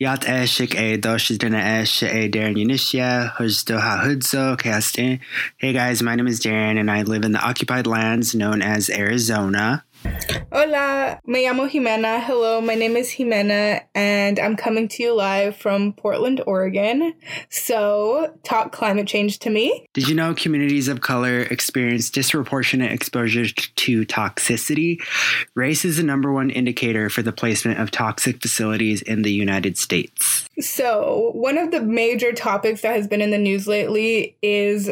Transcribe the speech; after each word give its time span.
Yat 0.00 0.28
e 0.28 0.46
shik 0.46 0.76
e 0.76 0.92
eh, 0.92 0.96
dosh 0.96 1.36
dina 1.36 1.58
e 1.58 1.84
she 1.84 2.06
e 2.06 2.26
eh, 2.26 2.28
Darren 2.28 2.54
Unisha, 2.54 3.34
hujdo 3.34 3.80
ha 3.80 4.00
hudso 4.04 4.56
casting. 4.56 5.18
Hey 5.56 5.72
guys, 5.72 6.04
my 6.04 6.14
name 6.14 6.28
is 6.28 6.38
Darren 6.38 6.78
and 6.78 6.88
I 6.88 7.02
live 7.02 7.24
in 7.24 7.32
the 7.32 7.40
occupied 7.40 7.88
lands 7.88 8.32
known 8.32 8.62
as 8.62 8.88
Arizona. 8.88 9.82
Hola, 10.60 11.20
me 11.24 11.44
llamo 11.44 11.70
Jimena. 11.70 12.20
Hello, 12.20 12.60
my 12.60 12.74
name 12.74 12.96
is 12.96 13.12
Jimena, 13.12 13.80
and 13.94 14.40
I'm 14.40 14.56
coming 14.56 14.88
to 14.88 15.04
you 15.04 15.14
live 15.14 15.54
from 15.54 15.92
Portland, 15.92 16.42
Oregon. 16.48 17.14
So, 17.48 18.34
talk 18.42 18.72
climate 18.72 19.06
change 19.06 19.38
to 19.38 19.50
me. 19.50 19.86
Did 19.94 20.08
you 20.08 20.16
know 20.16 20.34
communities 20.34 20.88
of 20.88 21.00
color 21.00 21.42
experience 21.42 22.10
disproportionate 22.10 22.90
exposure 22.90 23.46
to 23.46 24.04
toxicity? 24.06 25.00
Race 25.54 25.84
is 25.84 25.98
the 25.98 26.02
number 26.02 26.32
one 26.32 26.50
indicator 26.50 27.08
for 27.08 27.22
the 27.22 27.30
placement 27.30 27.78
of 27.78 27.92
toxic 27.92 28.42
facilities 28.42 29.00
in 29.02 29.22
the 29.22 29.32
United 29.32 29.78
States. 29.78 30.48
So, 30.58 31.30
one 31.36 31.56
of 31.56 31.70
the 31.70 31.82
major 31.82 32.32
topics 32.32 32.80
that 32.80 32.96
has 32.96 33.06
been 33.06 33.20
in 33.20 33.30
the 33.30 33.38
news 33.38 33.68
lately 33.68 34.36
is 34.42 34.90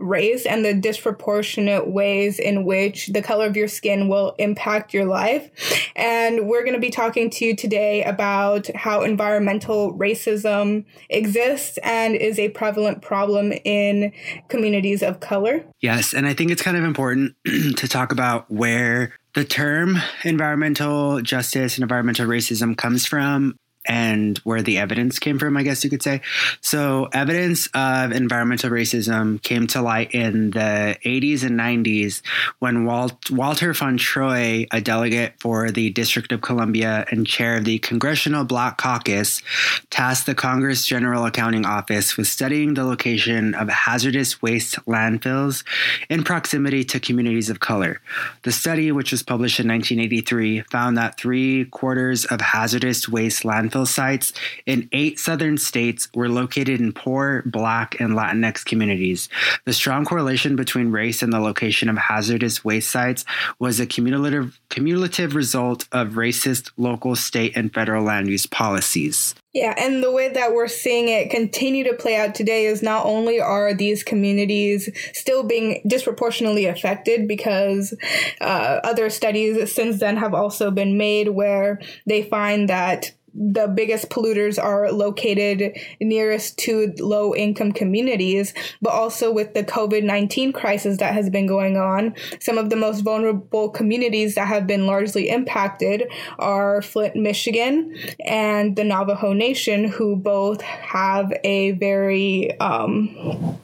race 0.00 0.46
and 0.46 0.64
the 0.64 0.74
disproportionate 0.74 1.88
ways 1.88 2.38
in 2.38 2.64
which 2.64 3.08
the 3.08 3.22
color 3.22 3.46
of 3.46 3.56
your 3.56 3.68
skin 3.68 4.08
will 4.08 4.34
impact 4.38 4.92
your 4.92 5.04
life. 5.04 5.50
And 5.94 6.48
we're 6.48 6.62
going 6.62 6.74
to 6.74 6.80
be 6.80 6.90
talking 6.90 7.30
to 7.30 7.44
you 7.44 7.54
today 7.54 8.02
about 8.02 8.74
how 8.74 9.02
environmental 9.02 9.94
racism 9.94 10.84
exists 11.08 11.78
and 11.82 12.16
is 12.16 12.38
a 12.38 12.48
prevalent 12.48 13.02
problem 13.02 13.52
in 13.64 14.12
communities 14.48 15.02
of 15.02 15.20
color. 15.20 15.64
Yes, 15.80 16.14
and 16.14 16.26
I 16.26 16.34
think 16.34 16.50
it's 16.50 16.62
kind 16.62 16.76
of 16.76 16.84
important 16.84 17.36
to 17.44 17.88
talk 17.88 18.12
about 18.12 18.50
where 18.50 19.14
the 19.34 19.44
term 19.44 19.98
environmental 20.24 21.20
justice 21.20 21.76
and 21.76 21.82
environmental 21.82 22.26
racism 22.26 22.76
comes 22.76 23.06
from 23.06 23.56
and 23.86 24.38
where 24.38 24.62
the 24.62 24.78
evidence 24.78 25.18
came 25.18 25.38
from, 25.38 25.56
I 25.56 25.62
guess 25.62 25.82
you 25.82 25.90
could 25.90 26.02
say. 26.02 26.20
So, 26.60 27.08
evidence 27.12 27.68
of 27.72 28.12
environmental 28.12 28.70
racism 28.70 29.42
came 29.42 29.66
to 29.68 29.80
light 29.80 30.12
in 30.12 30.50
the 30.50 30.98
80s 31.04 31.44
and 31.44 31.58
90s 31.58 32.20
when 32.58 32.84
Walt, 32.84 33.30
Walter 33.30 33.72
Fauntroy, 33.72 34.66
a 34.70 34.80
delegate 34.80 35.34
for 35.40 35.70
the 35.70 35.90
District 35.90 36.30
of 36.30 36.42
Columbia 36.42 37.06
and 37.10 37.26
chair 37.26 37.56
of 37.56 37.64
the 37.64 37.78
Congressional 37.78 38.44
Black 38.44 38.76
Caucus, 38.76 39.42
tasked 39.88 40.26
the 40.26 40.34
Congress 40.34 40.84
General 40.84 41.24
Accounting 41.24 41.64
Office 41.64 42.16
with 42.16 42.26
studying 42.26 42.74
the 42.74 42.84
location 42.84 43.54
of 43.54 43.68
hazardous 43.68 44.42
waste 44.42 44.76
landfills 44.84 45.64
in 46.10 46.22
proximity 46.22 46.84
to 46.84 47.00
communities 47.00 47.48
of 47.48 47.60
color. 47.60 48.00
The 48.42 48.52
study, 48.52 48.92
which 48.92 49.10
was 49.10 49.22
published 49.22 49.58
in 49.58 49.68
1983, 49.68 50.62
found 50.70 50.98
that 50.98 51.18
three 51.18 51.64
quarters 51.66 52.26
of 52.26 52.40
hazardous 52.42 53.08
waste 53.08 53.42
landfills 53.42 53.69
landfill 53.70 53.86
sites 53.86 54.32
in 54.66 54.88
eight 54.92 55.18
southern 55.18 55.58
states 55.58 56.08
were 56.14 56.28
located 56.28 56.80
in 56.80 56.92
poor 56.92 57.42
Black 57.46 58.00
and 58.00 58.14
Latinx 58.14 58.64
communities. 58.64 59.28
The 59.64 59.72
strong 59.72 60.04
correlation 60.04 60.56
between 60.56 60.90
race 60.90 61.22
and 61.22 61.32
the 61.32 61.40
location 61.40 61.88
of 61.88 61.96
hazardous 61.96 62.64
waste 62.64 62.90
sites 62.90 63.24
was 63.58 63.80
a 63.80 63.86
cumulative, 63.86 64.58
cumulative 64.68 65.34
result 65.34 65.86
of 65.92 66.10
racist 66.10 66.70
local, 66.76 67.16
state, 67.16 67.56
and 67.56 67.72
federal 67.72 68.04
land 68.04 68.28
use 68.28 68.46
policies. 68.46 69.34
Yeah, 69.52 69.74
and 69.76 70.00
the 70.00 70.12
way 70.12 70.28
that 70.28 70.52
we're 70.52 70.68
seeing 70.68 71.08
it 71.08 71.30
continue 71.30 71.82
to 71.84 71.94
play 71.94 72.16
out 72.16 72.36
today 72.36 72.66
is 72.66 72.84
not 72.84 73.04
only 73.04 73.40
are 73.40 73.74
these 73.74 74.04
communities 74.04 74.88
still 75.12 75.42
being 75.42 75.82
disproportionately 75.88 76.66
affected 76.66 77.26
because 77.26 77.92
uh, 78.40 78.78
other 78.84 79.10
studies 79.10 79.72
since 79.72 79.98
then 79.98 80.16
have 80.18 80.34
also 80.34 80.70
been 80.70 80.96
made 80.96 81.30
where 81.30 81.80
they 82.06 82.22
find 82.22 82.68
that 82.68 83.10
the 83.34 83.68
biggest 83.68 84.08
polluters 84.08 84.62
are 84.62 84.90
located 84.92 85.78
nearest 86.00 86.58
to 86.58 86.92
low 86.98 87.34
income 87.34 87.72
communities, 87.72 88.54
but 88.82 88.92
also 88.92 89.32
with 89.32 89.54
the 89.54 89.64
COVID 89.64 90.02
19 90.02 90.52
crisis 90.52 90.98
that 90.98 91.14
has 91.14 91.30
been 91.30 91.46
going 91.46 91.76
on, 91.76 92.14
some 92.40 92.58
of 92.58 92.70
the 92.70 92.76
most 92.76 93.00
vulnerable 93.00 93.68
communities 93.68 94.34
that 94.34 94.48
have 94.48 94.66
been 94.66 94.86
largely 94.86 95.28
impacted 95.28 96.08
are 96.38 96.82
Flint, 96.82 97.16
Michigan, 97.16 97.94
and 98.24 98.76
the 98.76 98.84
Navajo 98.84 99.32
Nation, 99.32 99.84
who 99.84 100.16
both 100.16 100.60
have 100.62 101.32
a 101.44 101.72
very 101.72 102.58
um, 102.60 103.58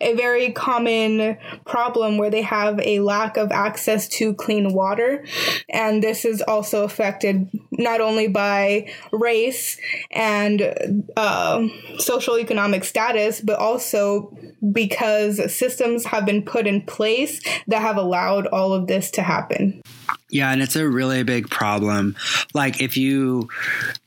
a 0.00 0.14
very 0.14 0.52
common 0.52 1.36
problem 1.64 2.18
where 2.18 2.30
they 2.30 2.42
have 2.42 2.80
a 2.80 3.00
lack 3.00 3.36
of 3.36 3.50
access 3.52 4.08
to 4.08 4.34
clean 4.34 4.72
water. 4.72 5.24
And 5.68 6.02
this 6.02 6.24
is 6.24 6.42
also 6.42 6.84
affected 6.84 7.48
not 7.70 8.00
only 8.00 8.28
by 8.28 8.92
race 9.12 9.78
and 10.10 11.04
uh, 11.16 11.66
social 11.98 12.38
economic 12.38 12.84
status, 12.84 13.40
but 13.40 13.58
also 13.58 14.36
because 14.72 15.52
systems 15.54 16.04
have 16.06 16.24
been 16.24 16.42
put 16.42 16.66
in 16.66 16.82
place 16.82 17.40
that 17.66 17.80
have 17.80 17.96
allowed 17.96 18.46
all 18.48 18.72
of 18.72 18.86
this 18.86 19.10
to 19.12 19.22
happen. 19.22 19.82
Yeah, 20.30 20.50
and 20.50 20.62
it's 20.62 20.76
a 20.76 20.88
really 20.88 21.22
big 21.24 21.50
problem. 21.50 22.16
Like, 22.54 22.80
if 22.80 22.96
you, 22.96 23.48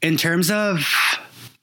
in 0.02 0.18
terms 0.18 0.50
of 0.50 0.84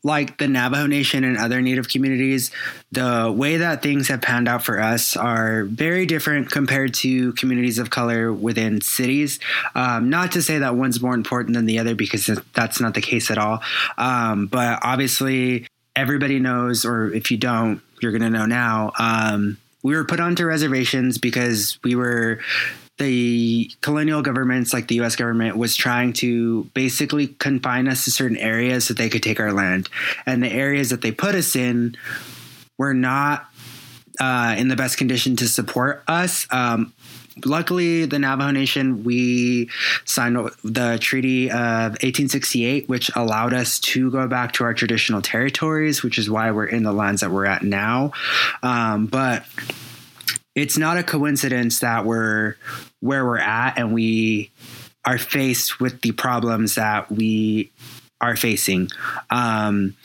like 0.05 0.39
the 0.39 0.49
Navajo 0.49 0.87
Nation 0.87 1.23
and 1.23 1.39
other 1.39 1.61
Native 1.61 1.89
communities, 1.89 2.51
the 2.91 3.33
way 3.35 3.59
that 3.59 3.83
things 3.83 4.09
have 4.09 4.21
panned 4.21 4.49
out 4.49 4.65
for 4.65 4.81
us 4.81 5.17
are 5.17 5.65
very 5.65 6.07
different 6.07 6.51
compared 6.51 6.95
to 6.95 7.33
communities 7.35 7.79
of 7.79 7.91
color 7.91 8.33
within 8.33 8.81
cities. 8.81 9.39
Um, 9.75 10.11
not 10.11 10.33
to 10.33 10.43
say 10.43 10.59
that 10.59 10.75
one's 10.75 11.01
more 11.01 11.15
important 11.15 11.55
than 11.55 11.67
the 11.67 11.79
other, 11.79 11.95
because 11.95 12.27
that's 12.55 12.81
not 12.81 12.95
the 12.95 13.01
case 13.01 13.31
at 13.31 13.39
all. 13.39 13.63
Um, 13.97 14.47
but 14.47 14.81
obviously, 14.83 15.67
everybody 15.95 16.41
knows, 16.41 16.85
or 16.85 17.13
if 17.13 17.31
you 17.31 17.37
don't, 17.37 17.81
you're 18.01 18.13
going 18.13 18.23
to 18.23 18.31
know 18.31 18.47
now. 18.47 18.93
Um, 18.99 19.59
we 19.85 19.95
were 19.95 20.05
put 20.05 20.21
onto 20.21 20.45
reservations 20.45 21.19
because 21.19 21.79
we 21.85 21.95
were 21.95 22.41
the 23.03 23.71
colonial 23.81 24.23
governments, 24.23 24.73
like 24.73 24.89
the 24.89 25.01
US 25.01 25.17
government, 25.17 25.57
was 25.57 25.77
trying 25.77 26.13
to 26.15 26.65
basically 26.75 27.27
confine 27.27 27.89
us 27.89 28.05
to 28.05 28.11
certain 28.11 28.37
areas 28.37 28.87
so 28.87 28.95
they 28.95 29.09
could 29.09 29.23
take 29.23 29.41
our 29.41 29.53
land. 29.53 29.89
And 30.25 30.43
the 30.43 30.53
areas 30.53 30.91
that 30.91 31.03
they 31.03 31.13
put 31.13 31.35
us 31.35 31.57
in 31.57 31.97
were 32.79 32.95
not 32.95 33.47
uh, 34.21 34.55
in 34.57 34.69
the 34.69 34.77
best 34.77 34.99
condition 34.99 35.37
to 35.37 35.49
support 35.49 36.03
us. 36.07 36.47
Um, 36.51 36.93
luckily, 37.45 38.05
the 38.05 38.19
Navajo 38.19 38.51
Nation, 38.51 39.05
we 39.05 39.69
signed 40.05 40.37
the 40.63 40.99
Treaty 41.01 41.51
of 41.51 41.93
1868, 42.03 42.89
which 42.89 43.11
allowed 43.17 43.53
us 43.53 43.81
to 43.81 44.11
go 44.11 44.29
back 44.29 44.53
to 44.55 44.65
our 44.65 44.75
traditional 44.75 45.23
territories, 45.23 46.03
which 46.03 46.19
is 46.19 46.31
why 46.31 46.51
we're 46.51 46.67
in 46.67 46.83
the 46.83 46.93
lands 46.93 47.23
that 47.23 47.31
we're 47.31 47.47
at 47.47 47.63
now. 47.63 48.13
Um, 48.63 49.07
but 49.07 49.45
it's 50.55 50.77
not 50.77 50.99
a 50.99 51.03
coincidence 51.03 51.81
that 51.81 52.05
we're 52.05 52.57
where 53.03 53.27
we're 53.27 53.39
at 53.39 53.77
and 53.77 53.93
we 53.93 54.51
are 55.05 55.19
faced 55.19 55.81
with 55.81 56.01
the 56.01 56.13
problems 56.13 56.77
that 56.77 57.11
we 57.11 57.71
are 58.21 58.37
facing. 58.37 58.89
Um, 59.31 59.97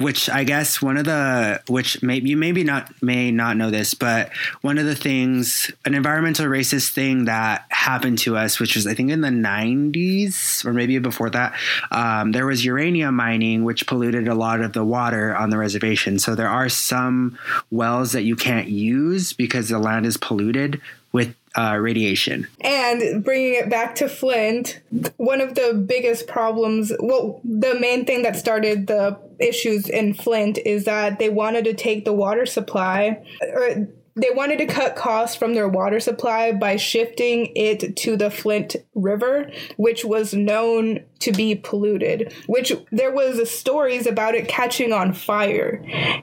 which 0.00 0.28
I 0.28 0.42
guess 0.42 0.82
one 0.82 0.96
of 0.96 1.04
the 1.04 1.62
which 1.68 2.02
may 2.02 2.18
you 2.18 2.36
maybe 2.36 2.64
not 2.64 2.90
may 3.00 3.30
not 3.30 3.56
know 3.56 3.70
this, 3.70 3.94
but 3.94 4.30
one 4.60 4.76
of 4.76 4.86
the 4.86 4.96
things 4.96 5.70
an 5.84 5.94
environmental 5.94 6.46
racist 6.46 6.92
thing 6.92 7.26
that 7.26 7.64
happened 7.68 8.18
to 8.18 8.36
us, 8.36 8.58
which 8.58 8.74
was 8.74 8.88
I 8.88 8.94
think 8.94 9.12
in 9.12 9.20
the 9.20 9.28
'90s 9.28 10.64
or 10.64 10.72
maybe 10.72 10.98
before 10.98 11.30
that, 11.30 11.54
um, 11.92 12.32
there 12.32 12.44
was 12.44 12.64
uranium 12.64 13.14
mining, 13.14 13.62
which 13.62 13.86
polluted 13.86 14.26
a 14.26 14.34
lot 14.34 14.60
of 14.60 14.72
the 14.72 14.84
water 14.84 15.34
on 15.36 15.50
the 15.50 15.58
reservation. 15.58 16.18
So 16.18 16.34
there 16.34 16.48
are 16.48 16.68
some 16.68 17.38
wells 17.70 18.12
that 18.12 18.24
you 18.24 18.34
can't 18.34 18.68
use 18.68 19.32
because 19.32 19.68
the 19.68 19.78
land 19.78 20.06
is 20.06 20.16
polluted 20.16 20.80
with 21.12 21.36
uh, 21.56 21.76
radiation. 21.80 22.46
And 22.60 23.24
bringing 23.24 23.54
it 23.54 23.70
back 23.70 23.94
to 23.96 24.08
Flint, 24.08 24.80
one 25.16 25.40
of 25.40 25.54
the 25.54 25.74
biggest 25.74 26.26
problems, 26.26 26.92
well, 27.00 27.40
the 27.44 27.78
main 27.78 28.04
thing 28.04 28.22
that 28.22 28.36
started 28.36 28.86
the 28.86 29.18
issues 29.38 29.88
in 29.88 30.14
Flint 30.14 30.58
is 30.64 30.84
that 30.84 31.18
they 31.18 31.28
wanted 31.28 31.64
to 31.64 31.74
take 31.74 32.04
the 32.04 32.12
water 32.12 32.46
supply, 32.46 33.22
or 33.52 33.88
they 34.16 34.30
wanted 34.30 34.58
to 34.58 34.66
cut 34.66 34.94
costs 34.96 35.36
from 35.36 35.54
their 35.54 35.68
water 35.68 35.98
supply 35.98 36.52
by 36.52 36.76
shifting 36.76 37.52
it 37.56 37.96
to 37.96 38.16
the 38.16 38.30
Flint 38.30 38.76
River, 38.94 39.50
which 39.76 40.04
was 40.04 40.34
known 40.34 41.00
to 41.24 41.32
be 41.32 41.54
polluted, 41.54 42.32
which 42.46 42.72
there 42.92 43.10
was 43.10 43.50
stories 43.50 44.06
about 44.06 44.34
it 44.34 44.46
catching 44.46 44.92
on 44.92 45.12
fire. 45.12 45.82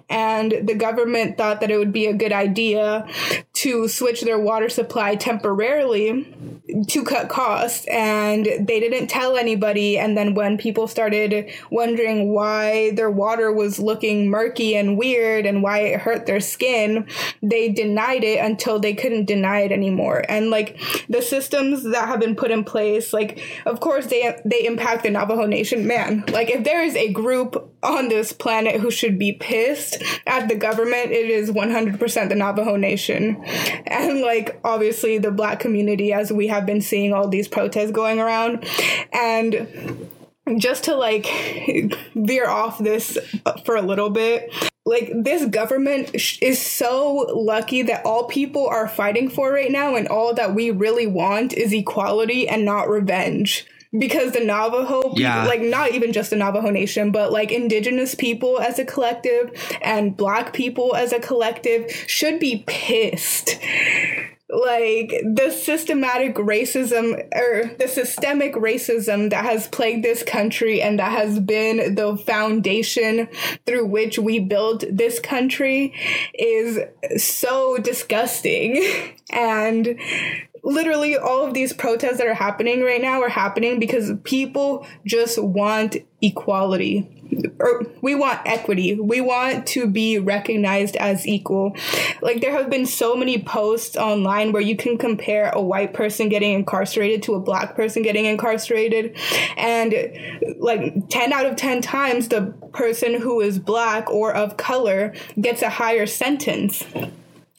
And 0.10 0.54
the 0.64 0.76
government 0.76 1.38
thought 1.38 1.60
that 1.62 1.72
it 1.72 1.78
would 1.78 1.92
be 1.92 2.06
a 2.06 2.14
good 2.14 2.32
idea 2.32 3.08
to 3.54 3.88
switch 3.88 4.22
their 4.22 4.40
water 4.40 4.70
supply 4.70 5.16
temporarily 5.16 6.36
to 6.88 7.04
cut 7.04 7.30
costs. 7.30 7.86
And 7.92 8.46
they 8.46 8.80
didn't 8.80 9.08
tell 9.08 9.38
anybody. 9.38 9.98
And 9.98 10.16
then 10.16 10.36
when 10.36 10.58
people 10.58 10.88
started 10.88 11.52
wondering 11.72 12.32
why 12.32 12.92
their 12.92 13.12
water 13.12 13.52
was 13.52 13.80
looking 13.80 14.30
murky 14.30 14.76
and 14.76 14.98
weird 14.98 15.46
and 15.46 15.64
why 15.64 15.80
it 15.80 16.00
hurt 16.00 16.28
their 16.28 16.40
skin, 16.40 17.08
they 17.42 17.70
denied 17.82 18.24
it 18.24 18.44
until 18.44 18.80
they 18.80 18.94
couldn't 18.94 19.26
deny 19.26 19.62
it 19.62 19.72
anymore. 19.72 20.24
And 20.30 20.50
like 20.50 20.80
the 21.10 21.22
systems 21.22 21.84
that 21.84 22.08
have 22.08 22.20
been 22.20 22.36
put 22.36 22.52
in 22.52 22.64
place, 22.64 23.14
like, 23.14 23.42
of 23.66 23.80
course, 23.80 24.08
they, 24.08 24.38
they 24.46 24.66
impact 24.66 25.04
the 25.04 25.10
Navajo 25.10 25.46
Nation, 25.46 25.88
man, 25.88 26.24
like 26.32 26.50
if 26.50 26.64
there 26.64 26.84
is 26.84 26.96
a 26.96 27.12
group 27.12 27.72
on 27.84 28.10
this 28.10 28.32
planet 28.32 28.80
who 28.80 28.92
should 28.92 29.18
be 29.18 29.34
pissed 29.34 30.02
at 30.28 30.48
the 30.48 30.56
government, 30.56 31.12
it 31.12 31.30
is 31.30 31.50
100% 31.50 32.30
the 32.30 32.36
Navajo 32.36 32.76
Nation. 32.76 33.44
And 33.88 34.22
like 34.22 34.60
obviously 34.64 35.18
the 35.18 35.32
black 35.32 35.60
community, 35.60 36.14
as 36.14 36.32
we 36.32 36.48
have 36.48 36.66
been 36.66 36.82
seeing 36.82 37.14
all 37.14 37.28
these 37.28 37.48
protests 37.48 37.92
going 37.92 38.20
around. 38.20 38.66
And 39.14 40.10
just 40.58 40.86
to 40.86 40.96
like 40.96 41.28
veer 42.16 42.48
off 42.48 42.78
this 42.80 43.18
for 43.66 43.76
a 43.76 43.82
little 43.82 44.10
bit, 44.10 44.52
like 44.92 45.12
this 45.16 45.46
government 45.46 46.12
is 46.42 46.62
so 46.62 47.26
lucky 47.34 47.82
that 47.82 48.06
all 48.06 48.26
people 48.26 48.68
are 48.68 48.88
fighting 48.88 49.30
for 49.30 49.52
right 49.52 49.72
now 49.72 49.96
and 49.96 50.08
all 50.08 50.34
that 50.34 50.54
we 50.54 50.70
really 50.70 51.08
want 51.08 51.54
is 51.54 51.74
equality 51.74 52.48
and 52.48 52.66
not 52.66 52.90
revenge 52.90 53.66
because 53.98 54.32
the 54.32 54.40
Navajo 54.40 55.14
yeah. 55.16 55.46
like 55.46 55.62
not 55.62 55.92
even 55.92 56.14
just 56.14 56.30
the 56.30 56.36
Navajo 56.36 56.70
Nation, 56.70 57.12
but 57.12 57.32
like 57.32 57.52
indigenous 57.52 58.16
people 58.16 58.60
as 58.60 58.80
a 58.80 58.86
collective 58.86 59.52
and 59.82 60.16
black 60.16 60.54
people 60.54 60.96
as 60.96 61.12
a 61.12 61.20
collective 61.20 61.92
should 62.08 62.40
be 62.40 62.64
pissed 62.68 63.60
like 64.52 65.10
the 65.24 65.50
systematic 65.50 66.36
racism 66.36 67.14
or 67.34 67.74
the 67.80 67.88
systemic 67.88 68.54
racism 68.56 69.30
that 69.30 69.46
has 69.46 69.68
plagued 69.70 70.04
this 70.04 70.24
country 70.24 70.82
and 70.82 71.00
that 71.00 71.12
has 71.12 71.40
been 71.40 71.96
the 71.96 72.18
foundation 72.18 73.30
through 73.66 73.86
which 73.86 74.20
we 74.20 74.40
built 74.40 74.84
this 74.92 75.20
country 75.20 75.94
is 76.34 76.80
so 77.18 77.78
disgusting. 77.78 78.82
And 79.34 79.98
literally 80.62 81.16
all 81.16 81.48
of 81.48 81.54
these 81.54 81.72
protests 81.72 82.18
that 82.18 82.28
are 82.28 82.34
happening 82.34 82.84
right 82.84 83.02
now 83.02 83.22
are 83.22 83.30
happening 83.30 83.80
because 83.80 84.12
people 84.26 84.86
just 85.06 85.42
want 85.42 85.96
equality 86.22 87.21
we 88.02 88.16
want 88.16 88.42
equity. 88.46 88.96
We 88.96 89.22
want 89.22 89.68
to 89.68 89.88
be 89.88 90.20
recognized 90.20 90.96
as 90.96 91.28
equal. 91.28 91.76
Like 92.22 92.42
there 92.42 92.52
have 92.52 92.70
been 92.70 92.86
so 92.86 93.16
many 93.16 93.42
posts 93.42 93.96
online 93.96 94.52
where 94.52 94.62
you 94.62 94.76
can 94.76 94.98
compare 94.98 95.50
a 95.50 95.62
white 95.62 95.94
person 95.94 96.30
getting 96.30 96.54
incarcerated 96.54 97.24
to 97.24 97.36
a 97.36 97.40
black 97.40 97.76
person 97.76 98.02
getting 98.02 98.26
incarcerated 98.26 99.18
and 99.58 99.94
like 100.58 101.10
10 101.10 101.34
out 101.34 101.46
of 101.46 101.56
10 101.56 101.82
times 101.82 102.28
the 102.30 102.54
person 102.74 103.20
who 103.20 103.42
is 103.42 103.60
black 103.60 104.10
or 104.10 104.34
of 104.34 104.58
color 104.58 105.14
gets 105.40 105.62
a 105.62 105.70
higher 105.70 106.06
sentence 106.06 106.84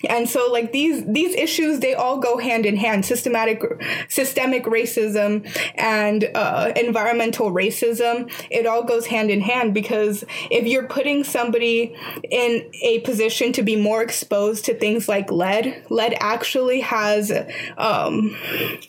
and 0.08 0.28
so 0.28 0.50
like 0.50 0.72
these 0.72 1.04
these 1.06 1.34
issues 1.34 1.80
they 1.80 1.94
all 1.94 2.18
go 2.18 2.38
hand 2.38 2.66
in 2.66 2.76
hand. 2.76 3.04
Systematic 3.04 3.62
systemic 4.08 4.64
racism 4.64 5.46
and 5.74 6.30
uh, 6.34 6.72
environmental 6.76 7.52
racism 7.52 8.30
it 8.50 8.66
all 8.66 8.82
goes 8.82 9.06
hand 9.06 9.30
in 9.30 9.40
hand 9.40 9.74
because 9.74 10.24
if 10.50 10.66
you're 10.66 10.86
putting 10.86 11.24
somebody 11.24 11.94
in 12.30 12.70
a 12.82 13.00
position 13.00 13.52
to 13.52 13.62
be 13.62 13.76
more 13.76 14.02
exposed 14.02 14.64
to 14.64 14.74
things 14.74 15.08
like 15.08 15.30
lead 15.30 15.84
lead 15.90 16.14
actually 16.20 16.80
has 16.80 17.32
um, 17.78 18.36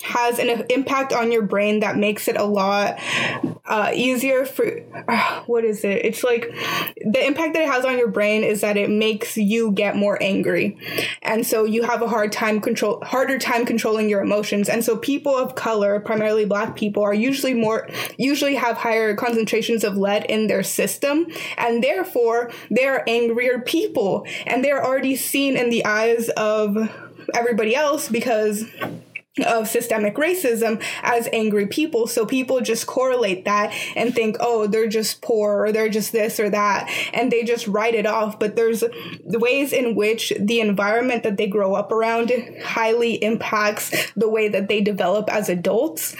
has 0.04 0.40
an 0.40 0.66
impact 0.70 1.14
on 1.14 1.32
your 1.32 1.44
brain 1.44 1.80
that 1.80 1.98
makes 1.98 2.28
it 2.28 2.38
a 2.38 2.44
lot 2.44 3.00
uh, 3.66 3.92
easier 3.94 4.46
for 4.46 4.82
uh, 5.08 5.42
what 5.46 5.64
is 5.64 5.84
it? 5.84 6.06
It's 6.06 6.24
like 6.24 6.50
the 6.98 7.26
impact 7.26 7.54
that 7.54 7.64
it 7.64 7.70
has 7.70 7.86
on 7.86 7.98
your 7.98 8.10
brain 8.10 8.44
is 8.44 8.62
that 8.62 8.78
it 8.78 8.90
makes 8.90 9.38
you 9.38 9.72
get 9.72 9.96
more 9.96 10.22
angry 10.22 10.78
and 11.22 11.46
so 11.46 11.64
you 11.66 11.84
have 11.84 12.02
a 12.02 12.08
hard 12.08 12.32
time 12.32 12.60
control 12.60 13.02
harder 13.04 13.38
time 13.38 13.66
controlling 13.66 14.10
your 14.10 14.22
emotions. 14.22 14.70
And 14.70 14.84
so 14.84 14.98
people 14.98 15.36
of 15.36 15.56
color 15.56 16.00
primarily 16.00 16.46
black 16.46 16.76
people 16.76 17.04
are 17.04 17.14
usually 17.14 17.54
more 17.54 17.90
usually 18.18 18.56
have 18.56 18.78
higher 18.78 19.16
concentrations 19.16 19.84
of 19.84 19.98
lead 19.98 20.26
in 20.26 20.48
their 20.48 20.64
system. 20.64 21.28
And 21.58 21.84
therefore 21.84 22.52
they're 22.70 23.08
angrier 23.10 23.60
people. 23.60 24.26
And 24.46 24.64
they're 24.64 24.84
already 24.84 25.16
seen 25.16 25.58
in 25.58 25.70
the 25.70 25.86
eyes 25.86 26.30
of 26.30 26.78
everybody 27.34 27.76
else 27.76 28.10
because 28.10 28.66
of 29.46 29.68
systemic 29.68 30.16
racism 30.16 30.84
as 31.02 31.28
angry 31.34 31.66
people. 31.66 32.06
So 32.06 32.26
people 32.26 32.62
just 32.62 32.86
correlate 32.86 33.46
that 33.46 33.74
and 33.96 34.14
think, 34.14 34.38
oh, 34.40 34.68
they're 34.68 34.88
just 34.88 35.22
poor 35.22 35.66
or 35.66 35.72
they're 35.72 35.90
just 35.90 36.12
this 36.12 36.40
or 36.40 36.52
that. 36.52 36.90
And 37.14 37.32
they 37.32 37.44
just 37.44 37.68
write 37.68 37.96
it 37.96 38.06
off. 38.06 38.38
But 38.38 38.56
there's 38.56 38.84
ways 39.24 39.74
in 39.74 39.96
which 39.96 40.34
the 40.40 40.60
environment 40.60 41.24
that 41.24 41.38
they 41.38 41.48
grow 41.48 41.74
up 41.74 41.92
around 41.92 42.32
highly 42.64 43.16
impacts 43.24 44.12
the 44.16 44.30
way 44.30 44.50
that 44.50 44.68
they 44.68 44.82
develop 44.82 45.34
as 45.34 45.50
adults. 45.50 46.16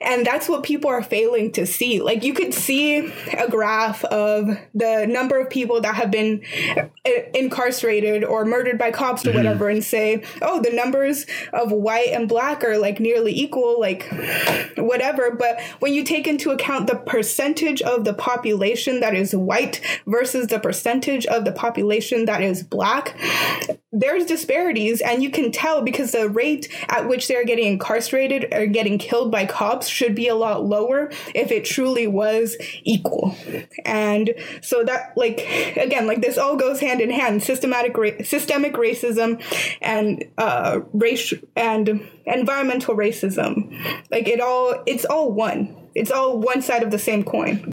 And 0.00 0.26
that's 0.26 0.48
what 0.48 0.62
people 0.62 0.88
are 0.88 1.02
failing 1.02 1.52
to 1.52 1.66
see. 1.66 2.00
Like 2.00 2.24
you 2.24 2.32
could 2.32 2.54
see 2.54 3.12
a 3.36 3.48
graph 3.48 4.04
of 4.04 4.58
the 4.74 5.06
number 5.06 5.38
of 5.38 5.50
people 5.50 5.82
that 5.82 5.96
have 5.96 6.10
been 6.10 6.42
incarcerated 7.34 8.24
or 8.24 8.46
murdered 8.46 8.78
by 8.78 8.90
cops 8.90 9.24
or 9.26 9.28
mm-hmm. 9.28 9.38
whatever 9.38 9.68
and 9.68 9.84
say, 9.84 10.24
oh, 10.40 10.62
the 10.62 10.70
numbers 10.70 11.26
of 11.52 11.70
white 11.70 12.08
and 12.08 12.26
black 12.26 12.53
black 12.54 12.68
are 12.68 12.78
like 12.78 13.00
nearly 13.00 13.32
equal, 13.32 13.80
like 13.80 14.08
whatever. 14.76 15.30
But 15.32 15.60
when 15.80 15.92
you 15.92 16.04
take 16.04 16.26
into 16.26 16.50
account 16.50 16.86
the 16.86 16.96
percentage 16.96 17.82
of 17.82 18.04
the 18.04 18.14
population 18.14 19.00
that 19.00 19.14
is 19.14 19.34
white 19.34 19.80
versus 20.06 20.48
the 20.48 20.58
percentage 20.58 21.26
of 21.26 21.44
the 21.44 21.52
population 21.52 22.26
that 22.26 22.42
is 22.42 22.62
black, 22.62 23.16
there's 23.94 24.26
disparities 24.26 25.00
and 25.00 25.22
you 25.22 25.30
can 25.30 25.52
tell 25.52 25.80
because 25.82 26.10
the 26.12 26.28
rate 26.28 26.68
at 26.88 27.08
which 27.08 27.28
they're 27.28 27.44
getting 27.44 27.66
incarcerated 27.66 28.52
or 28.52 28.66
getting 28.66 28.98
killed 28.98 29.30
by 29.30 29.46
cops 29.46 29.86
should 29.86 30.14
be 30.14 30.26
a 30.26 30.34
lot 30.34 30.64
lower 30.64 31.10
if 31.34 31.52
it 31.52 31.64
truly 31.64 32.06
was 32.08 32.56
equal. 32.82 33.36
And 33.84 34.34
so 34.60 34.82
that 34.84 35.12
like 35.16 35.40
again 35.76 36.06
like 36.08 36.20
this 36.20 36.36
all 36.36 36.56
goes 36.56 36.80
hand 36.80 37.00
in 37.00 37.10
hand 37.10 37.42
systematic 37.42 37.96
ra- 37.96 38.22
systemic 38.24 38.74
racism 38.74 39.40
and 39.80 40.24
uh 40.38 40.80
race 40.92 41.32
and 41.54 42.08
environmental 42.26 42.96
racism. 42.96 43.72
Like 44.10 44.26
it 44.26 44.40
all 44.40 44.82
it's 44.86 45.04
all 45.04 45.30
one. 45.30 45.76
It's 45.94 46.10
all 46.10 46.40
one 46.40 46.60
side 46.60 46.82
of 46.82 46.90
the 46.90 46.98
same 46.98 47.22
coin 47.22 47.72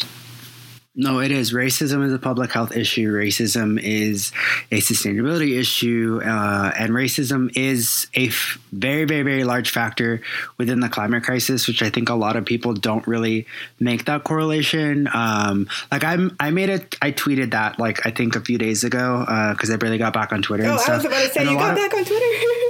no, 0.94 1.20
it 1.20 1.32
is. 1.32 1.54
Racism 1.54 2.04
is 2.06 2.12
a 2.12 2.20
public 2.20 2.52
health 2.52 2.76
issue. 2.76 3.14
Racism 3.14 3.82
is 3.82 4.34
a 4.72 4.80
sustainability 4.80 5.58
issue. 5.58 6.20
Uh, 6.22 6.72
and 6.78 6.92
racism 6.92 7.50
is 7.56 8.08
a 8.14 8.28
f- 8.28 8.60
very, 8.74 9.06
very, 9.06 9.24
very 9.24 9.46
large 9.46 9.70
factor 9.70 10.22
within 10.58 10.82
the 10.82 10.90
climate 10.90 11.24
crisis, 11.24 11.66
which 11.66 11.82
I 11.82 11.90
think 11.90 12.10
a 12.10 12.14
lot 12.14 12.36
of 12.36 12.44
people 12.44 12.74
don't 12.74 13.08
really 13.08 13.48
make 13.80 14.04
that 14.06 14.26
correlation. 14.26 15.08
Um, 15.14 15.70
like 15.94 16.04
I'm, 16.04 16.36
I 16.42 16.52
made 16.52 16.68
it, 16.68 16.98
I 17.02 17.14
tweeted 17.14 17.52
that 17.52 17.80
like 17.80 18.06
I 18.06 18.12
think 18.12 18.36
a 18.36 18.42
few 18.42 18.58
days 18.58 18.84
ago 18.84 19.20
because 19.54 19.70
uh, 19.70 19.76
I 19.76 19.78
barely 19.78 19.98
got 19.98 20.12
back 20.12 20.34
on 20.34 20.42
Twitter. 20.42 20.66
Oh, 20.66 20.72
I 20.72 20.96
was 20.98 21.06
about 21.06 21.22
to 21.22 21.30
say, 21.30 21.40
and 21.40 21.52
you 21.52 21.58
got 21.58 21.78
back 21.78 21.94
on 21.94 22.04
Twitter. 22.04 22.26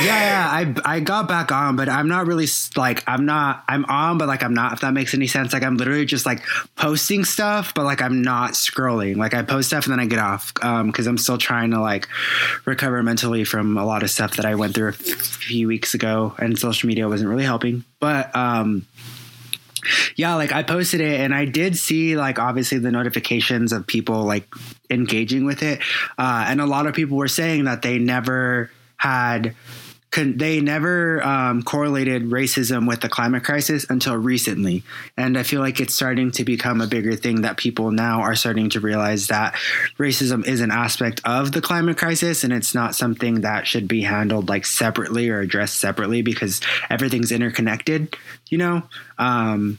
yeah, 0.00 0.04
yeah, 0.06 0.48
I 0.50 0.96
I 0.96 1.00
got 1.00 1.28
back 1.28 1.52
on, 1.52 1.76
but 1.76 1.88
I'm 1.88 2.08
not 2.08 2.26
really 2.26 2.46
like 2.76 3.04
I'm 3.06 3.26
not 3.26 3.62
I'm 3.68 3.84
on, 3.84 4.16
but 4.16 4.26
like 4.26 4.42
I'm 4.42 4.54
not. 4.54 4.72
If 4.72 4.80
that 4.80 4.94
makes 4.94 5.12
any 5.12 5.26
sense, 5.26 5.52
like 5.52 5.62
I'm 5.62 5.76
literally 5.76 6.06
just 6.06 6.24
like 6.24 6.42
posting 6.76 7.24
stuff, 7.24 7.74
but 7.74 7.84
like 7.84 8.00
I'm 8.00 8.22
not 8.22 8.52
scrolling. 8.52 9.16
Like 9.16 9.34
I 9.34 9.42
post 9.42 9.68
stuff 9.68 9.84
and 9.84 9.92
then 9.92 10.00
I 10.00 10.06
get 10.06 10.18
off 10.18 10.54
because 10.54 11.06
um, 11.06 11.10
I'm 11.10 11.18
still 11.18 11.36
trying 11.36 11.72
to 11.72 11.80
like 11.80 12.08
recover 12.64 13.02
mentally 13.02 13.44
from 13.44 13.76
a 13.76 13.84
lot 13.84 14.02
of 14.02 14.10
stuff 14.10 14.36
that 14.36 14.46
I 14.46 14.54
went 14.54 14.74
through 14.74 14.88
a 14.88 14.92
few 14.92 15.68
weeks 15.68 15.92
ago, 15.92 16.34
and 16.38 16.58
social 16.58 16.86
media 16.86 17.06
wasn't 17.06 17.28
really 17.28 17.44
helping. 17.44 17.84
But 18.00 18.34
um, 18.34 18.86
yeah, 20.16 20.36
like 20.36 20.52
I 20.52 20.62
posted 20.62 21.02
it 21.02 21.20
and 21.20 21.34
I 21.34 21.44
did 21.44 21.76
see 21.76 22.16
like 22.16 22.38
obviously 22.38 22.78
the 22.78 22.90
notifications 22.90 23.72
of 23.72 23.86
people 23.86 24.24
like 24.24 24.48
engaging 24.88 25.44
with 25.44 25.62
it, 25.62 25.80
uh, 26.16 26.46
and 26.48 26.62
a 26.62 26.66
lot 26.66 26.86
of 26.86 26.94
people 26.94 27.18
were 27.18 27.28
saying 27.28 27.64
that 27.64 27.82
they 27.82 27.98
never 27.98 28.70
had 28.96 29.54
they 30.14 30.60
never 30.60 31.22
um, 31.22 31.62
correlated 31.62 32.24
racism 32.24 32.86
with 32.86 33.00
the 33.00 33.08
climate 33.08 33.44
crisis 33.44 33.86
until 33.88 34.14
recently. 34.16 34.84
And 35.16 35.38
I 35.38 35.42
feel 35.42 35.60
like 35.60 35.80
it's 35.80 35.94
starting 35.94 36.30
to 36.32 36.44
become 36.44 36.80
a 36.80 36.86
bigger 36.86 37.16
thing 37.16 37.42
that 37.42 37.56
people 37.56 37.90
now 37.90 38.20
are 38.20 38.34
starting 38.34 38.68
to 38.70 38.80
realize 38.80 39.28
that 39.28 39.54
racism 39.98 40.46
is 40.46 40.60
an 40.60 40.70
aspect 40.70 41.22
of 41.24 41.52
the 41.52 41.62
climate 41.62 41.96
crisis 41.96 42.44
and 42.44 42.52
it's 42.52 42.74
not 42.74 42.94
something 42.94 43.40
that 43.40 43.66
should 43.66 43.88
be 43.88 44.02
handled 44.02 44.48
like 44.48 44.66
separately 44.66 45.30
or 45.30 45.40
addressed 45.40 45.80
separately 45.80 46.20
because 46.20 46.60
everything's 46.90 47.32
interconnected, 47.32 48.14
you 48.50 48.58
know? 48.58 48.82
Um, 49.18 49.78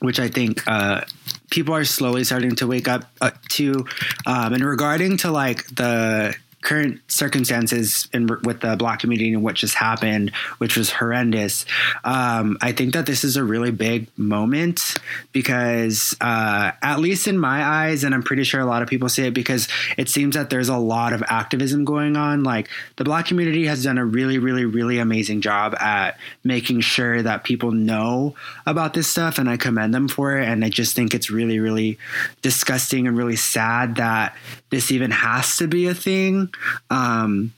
which 0.00 0.18
I 0.18 0.28
think 0.28 0.66
uh, 0.66 1.02
people 1.50 1.74
are 1.74 1.84
slowly 1.84 2.24
starting 2.24 2.56
to 2.56 2.66
wake 2.66 2.88
up 2.88 3.04
uh, 3.20 3.30
to. 3.50 3.86
Um, 4.26 4.54
and 4.54 4.64
regarding 4.64 5.18
to 5.18 5.30
like 5.30 5.66
the 5.68 6.34
current 6.68 7.00
circumstances 7.08 8.10
in, 8.12 8.26
with 8.44 8.60
the 8.60 8.76
black 8.76 9.00
community 9.00 9.32
and 9.32 9.42
what 9.42 9.54
just 9.54 9.74
happened, 9.74 10.30
which 10.58 10.76
was 10.76 10.90
horrendous. 10.90 11.64
Um, 12.04 12.58
I 12.60 12.72
think 12.72 12.92
that 12.92 13.06
this 13.06 13.24
is 13.24 13.38
a 13.38 13.42
really 13.42 13.70
big 13.70 14.06
moment 14.18 14.98
because, 15.32 16.14
uh, 16.20 16.72
at 16.82 16.98
least 16.98 17.26
in 17.26 17.38
my 17.38 17.64
eyes, 17.64 18.04
and 18.04 18.14
I'm 18.14 18.22
pretty 18.22 18.44
sure 18.44 18.60
a 18.60 18.66
lot 18.66 18.82
of 18.82 18.88
people 18.88 19.08
see 19.08 19.26
it 19.26 19.32
because 19.32 19.66
it 19.96 20.10
seems 20.10 20.34
that 20.36 20.50
there's 20.50 20.68
a 20.68 20.76
lot 20.76 21.14
of 21.14 21.22
activism 21.26 21.86
going 21.86 22.18
on. 22.18 22.44
Like 22.44 22.68
the 22.96 23.04
black 23.04 23.24
community 23.24 23.64
has 23.64 23.84
done 23.84 23.96
a 23.96 24.04
really, 24.04 24.36
really, 24.36 24.66
really 24.66 24.98
amazing 24.98 25.40
job 25.40 25.74
at 25.80 26.18
making 26.44 26.82
sure 26.82 27.22
that 27.22 27.44
people 27.44 27.72
know 27.72 28.34
about 28.66 28.92
this 28.92 29.08
stuff, 29.08 29.38
and 29.38 29.48
I 29.48 29.56
commend 29.56 29.94
them 29.94 30.06
for 30.06 30.36
it. 30.36 30.46
And 30.46 30.62
I 30.62 30.68
just 30.68 30.94
think 30.94 31.14
it's 31.14 31.30
really, 31.30 31.60
really 31.60 31.98
disgusting 32.42 33.08
and 33.08 33.16
really 33.16 33.36
sad 33.36 33.96
that 33.96 34.36
this 34.68 34.90
even 34.90 35.10
has 35.10 35.56
to 35.56 35.66
be 35.66 35.86
a 35.86 35.94
thing. 35.94 36.52
Um, 36.90 37.52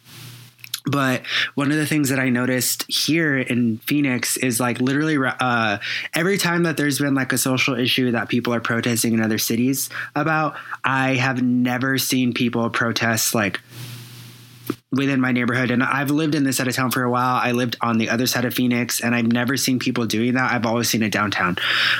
but 0.86 1.22
one 1.54 1.70
of 1.70 1.76
the 1.76 1.86
things 1.86 2.08
that 2.08 2.18
I 2.18 2.30
noticed 2.30 2.90
here 2.90 3.38
in 3.38 3.78
Phoenix 3.78 4.36
is 4.38 4.60
like 4.60 4.80
literally 4.80 5.18
uh, 5.18 5.78
every 6.14 6.38
time 6.38 6.62
that 6.62 6.76
there's 6.76 6.98
been 6.98 7.14
like 7.14 7.32
a 7.32 7.38
social 7.38 7.78
issue 7.78 8.12
that 8.12 8.28
people 8.28 8.54
are 8.54 8.60
protesting 8.60 9.12
in 9.12 9.20
other 9.20 9.38
cities 9.38 9.90
about, 10.14 10.56
I 10.82 11.14
have 11.14 11.42
never 11.42 11.98
seen 11.98 12.32
people 12.32 12.68
protest 12.70 13.34
like 13.34 13.60
within 14.92 15.20
my 15.20 15.30
neighborhood 15.30 15.70
and 15.70 15.84
I've 15.84 16.10
lived 16.10 16.34
in 16.34 16.42
this 16.42 16.56
side 16.56 16.66
of 16.66 16.74
town 16.74 16.90
for 16.90 17.02
a 17.04 17.10
while. 17.10 17.36
I 17.36 17.52
lived 17.52 17.76
on 17.80 17.98
the 17.98 18.08
other 18.08 18.26
side 18.26 18.44
of 18.44 18.54
Phoenix 18.54 19.00
and 19.00 19.14
I've 19.14 19.30
never 19.30 19.56
seen 19.56 19.78
people 19.78 20.06
doing 20.06 20.34
that. 20.34 20.50
I've 20.50 20.66
always 20.66 20.88
seen 20.88 21.02
it 21.02 21.12
downtown. 21.12 21.56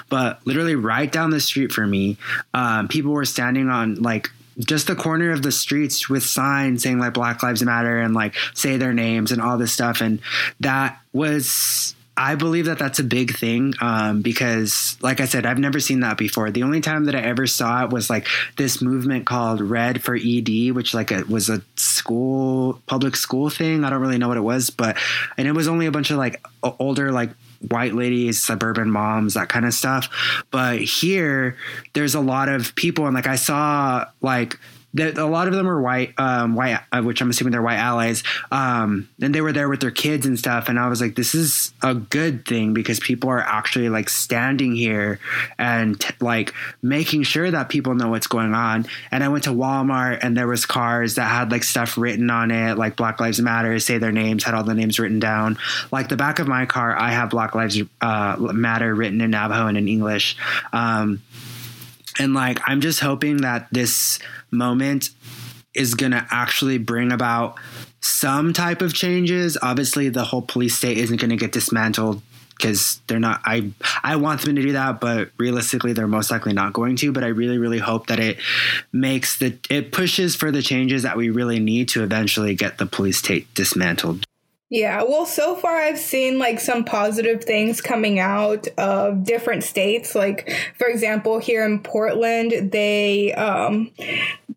But 0.09 0.45
literally 0.45 0.75
right 0.75 1.11
down 1.11 1.31
the 1.31 1.41
street 1.41 1.71
for 1.71 1.87
me, 1.87 2.17
um, 2.55 2.89
people 2.89 3.13
were 3.13 3.25
standing 3.25 3.69
on 3.69 3.97
like 3.97 4.31
just 4.61 4.87
the 4.87 4.97
corner 4.97 5.31
of 5.33 5.43
the 5.43 5.53
streets 5.53 6.09
with 6.09 6.23
signs 6.23 6.83
saying 6.83 6.99
like 6.99 7.15
Black 7.15 7.43
Lives 7.43 7.63
Matter 7.63 8.01
and 8.01 8.15
like 8.15 8.35
say 8.55 8.77
their 8.77 8.93
names 8.93 9.33
and 9.33 9.41
all 9.41 9.59
this 9.59 9.73
stuff. 9.73 10.01
And 10.01 10.21
that 10.61 11.01
was 11.13 11.95
I 12.21 12.35
believe 12.35 12.67
that 12.67 12.79
that's 12.79 12.99
a 12.99 13.05
big 13.05 13.35
thing 13.35 13.73
um, 13.81 14.21
because, 14.21 14.99
like 15.01 15.21
I 15.21 15.25
said, 15.25 15.47
I've 15.47 15.59
never 15.59 15.81
seen 15.81 16.01
that 16.01 16.19
before. 16.19 16.51
The 16.51 16.65
only 16.65 16.83
time 16.83 17.07
that 17.07 17.15
I 17.15 17.21
ever 17.21 17.47
saw 17.47 17.85
it 17.85 17.91
was 17.91 18.11
like 18.11 18.27
this 18.59 18.83
movement 18.83 19.25
called 19.25 19.63
Red 19.63 20.03
for 20.03 20.15
ED, 20.15 20.73
which 20.73 20.93
like 20.93 21.13
a, 21.13 21.23
was 21.23 21.49
a 21.49 21.63
school 21.77 22.83
public 22.87 23.17
school 23.17 23.49
thing. 23.49 23.85
I 23.85 23.91
don't 23.91 24.03
really 24.03 24.19
know 24.19 24.29
what 24.29 24.37
it 24.37 24.43
was, 24.43 24.69
but 24.69 24.99
and 25.39 25.49
it 25.49 25.53
was 25.53 25.67
only 25.67 25.87
a 25.87 25.91
bunch 25.91 26.11
of 26.11 26.19
like 26.19 26.45
older 26.63 27.11
like 27.11 27.31
white 27.69 27.95
ladies, 27.95 28.43
suburban 28.43 28.91
moms, 28.91 29.35
that 29.35 29.49
kind 29.49 29.67
of 29.67 29.75
stuff. 29.75 30.45
But 30.51 30.81
here, 30.81 31.57
there's 31.93 32.15
a 32.15 32.21
lot 32.21 32.49
of 32.49 32.75
people, 32.75 33.07
and 33.07 33.15
like 33.15 33.27
I 33.27 33.37
saw 33.37 34.07
like 34.21 34.59
that 34.95 35.19
a 35.19 35.27
lot 35.27 35.47
of 35.47 35.55
them 35.55 35.69
are 35.69 35.81
white, 35.81 36.15
um, 36.19 36.55
white, 36.55 36.81
uh, 36.91 37.01
which 37.03 37.21
I'm 37.21 37.31
assuming 37.31 37.53
they're 37.53 37.63
white 37.63 37.79
allies. 37.79 38.23
Um, 38.51 39.09
and 39.23 39.35
they 39.35 39.41
were 39.41 39.53
there 39.53 39.69
with 39.69 39.81
their 39.81 39.91
kids 39.91 40.27
and 40.27 40.39
stuff. 40.39 40.69
And 40.69 40.79
I 40.79 40.89
was 40.89 41.01
like, 41.01 41.15
this 41.15 41.35
is 41.35 41.73
a 41.83 41.95
good 41.95 42.45
thing 42.45 42.75
because 42.75 42.99
people 42.99 43.31
are 43.31 43.41
actually 43.41 43.89
like 43.89 44.09
standing 44.09 44.75
here 44.75 45.21
and 45.59 46.01
t- 46.01 46.15
like 46.21 46.55
making 46.83 47.23
sure 47.23 47.51
that 47.51 47.69
people 47.69 47.95
know 47.95 48.09
what's 48.09 48.27
going 48.27 48.55
on. 48.55 48.87
And 49.11 49.23
I 49.23 49.29
went 49.29 49.45
to 49.45 49.51
Walmart 49.51 50.21
and 50.23 50.37
there 50.37 50.49
was 50.49 50.67
cars 50.67 51.15
that 51.15 51.27
had 51.27 51.53
like 51.53 51.63
stuff 51.63 51.97
written 51.97 52.29
on 52.31 52.51
it, 52.51 52.77
like 52.77 52.97
Black 52.97 53.21
Lives 53.21 53.41
Matter, 53.41 53.79
say 53.79 53.99
their 53.99 54.13
names, 54.13 54.43
had 54.43 54.55
all 54.55 54.65
the 54.65 54.75
names 54.75 54.99
written 54.99 55.21
down. 55.21 55.57
Like 55.93 56.09
the 56.09 56.17
back 56.17 56.41
of 56.41 56.49
my 56.49 56.67
car, 56.67 56.97
I 56.97 57.13
have 57.13 57.31
Black 57.31 57.55
Lives 57.55 57.81
uh, 58.01 58.37
Matter 58.39 58.93
written 58.95 59.21
in 59.21 59.31
Navajo 59.31 59.69
and 59.69 59.79
in 59.79 59.87
English. 59.87 60.37
Um, 60.73 61.23
and 62.21 62.35
like, 62.35 62.61
I'm 62.67 62.83
just 62.83 63.01
hoping 63.01 63.39
that 63.39 63.69
this 63.73 64.19
moment 64.51 65.09
is 65.75 65.95
going 65.95 66.13
to 66.13 66.27
actually 66.31 66.77
bring 66.77 67.13
about 67.13 67.57
some 68.03 68.53
type 68.53 68.83
of 68.83 68.93
changes. 68.93 69.57
Obviously, 69.63 70.11
the 70.11 70.25
whole 70.25 70.43
police 70.43 70.77
state 70.77 70.99
isn't 70.99 71.19
going 71.19 71.31
to 71.31 71.37
get 71.37 71.53
dismantled 71.53 72.21
because 72.59 73.01
they're 73.07 73.19
not 73.19 73.41
I 73.45 73.73
I 74.03 74.17
want 74.17 74.43
them 74.43 74.57
to 74.57 74.61
do 74.63 74.73
that, 74.73 75.01
but 75.01 75.31
realistically 75.39 75.95
they're 75.95 76.07
most 76.07 76.31
likely 76.31 76.53
not 76.53 76.75
going 76.75 76.97
to, 76.97 77.11
but 77.11 77.25
I 77.25 77.29
really 77.29 77.57
really 77.57 77.79
hope 77.79 78.09
that 78.09 78.21
it 78.21 78.37
makes 78.93 79.39
the 79.39 79.57
it 79.71 79.91
pushes 79.91 80.37
for 80.37 80.51
the 80.51 80.61
changes 80.61 81.05
that 81.05 81.17
we 81.17 81.31
really 81.31 81.59
need 81.59 81.89
to 81.91 82.03
eventually 82.03 82.55
get 82.55 82.77
the 82.77 82.85
police 82.85 83.17
state 83.17 83.53
dismantled. 83.55 84.27
Yeah, 84.71 85.03
well, 85.03 85.27
so 85.27 85.57
far 85.57 85.77
I've 85.77 85.99
seen 85.99 86.39
like 86.39 86.61
some 86.61 86.85
positive 86.85 87.43
things 87.43 87.81
coming 87.81 88.21
out 88.21 88.69
of 88.79 89.25
different 89.25 89.65
states. 89.65 90.15
Like, 90.15 90.49
for 90.79 90.87
example, 90.87 91.41
here 91.41 91.65
in 91.65 91.81
Portland, 91.81 92.71
they 92.71 93.35
um, 93.35 93.91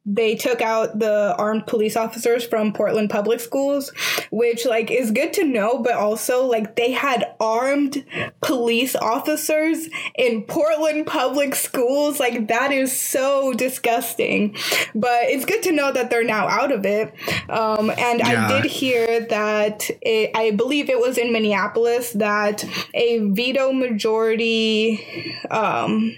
they 0.06 0.36
took 0.36 0.62
out 0.62 1.00
the 1.00 1.34
armed 1.38 1.66
police 1.66 1.96
officers 1.96 2.46
from 2.46 2.74
Portland 2.74 3.10
public 3.10 3.40
schools, 3.40 3.92
which 4.32 4.68
like 4.68 4.92
is 4.92 5.10
good 5.10 5.34
to 5.34 5.46
know, 5.46 5.80
but 5.80 5.94
also 5.94 6.46
like 6.46 6.76
they 6.76 6.92
had 6.92 7.34
armed 7.40 8.06
police 8.42 8.96
officers 8.96 9.90
in 10.16 10.44
Portland 10.44 11.08
public 11.08 11.56
schools. 11.56 12.20
Like 12.20 12.50
that 12.50 12.72
is 12.72 12.96
so 12.98 13.54
disgusting. 13.54 14.56
But 14.94 15.24
it's 15.24 15.46
good 15.46 15.64
to 15.64 15.72
know 15.72 15.92
that 15.92 16.12
they're 16.12 16.24
now 16.24 16.48
out 16.48 16.72
of 16.72 16.86
it. 16.86 17.14
Um, 17.50 17.90
and 17.90 18.20
yeah. 18.20 18.46
I 18.46 18.62
did 18.62 18.70
hear 18.70 19.22
that 19.22 19.90
it, 20.06 20.32
I 20.36 20.52
believe 20.52 20.90
it 20.90 21.00
was 21.00 21.18
in 21.18 21.32
Minneapolis 21.32 22.12
that 22.14 22.66
a 22.94 23.20
veto 23.20 23.72
majority 23.72 25.36
um, 25.50 26.18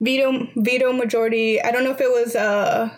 veto 0.00 0.48
veto 0.56 0.92
majority. 0.92 1.60
I 1.62 1.70
don't 1.70 1.84
know 1.84 1.92
if 1.92 2.00
it 2.00 2.10
was 2.10 2.34
uh 2.36 2.90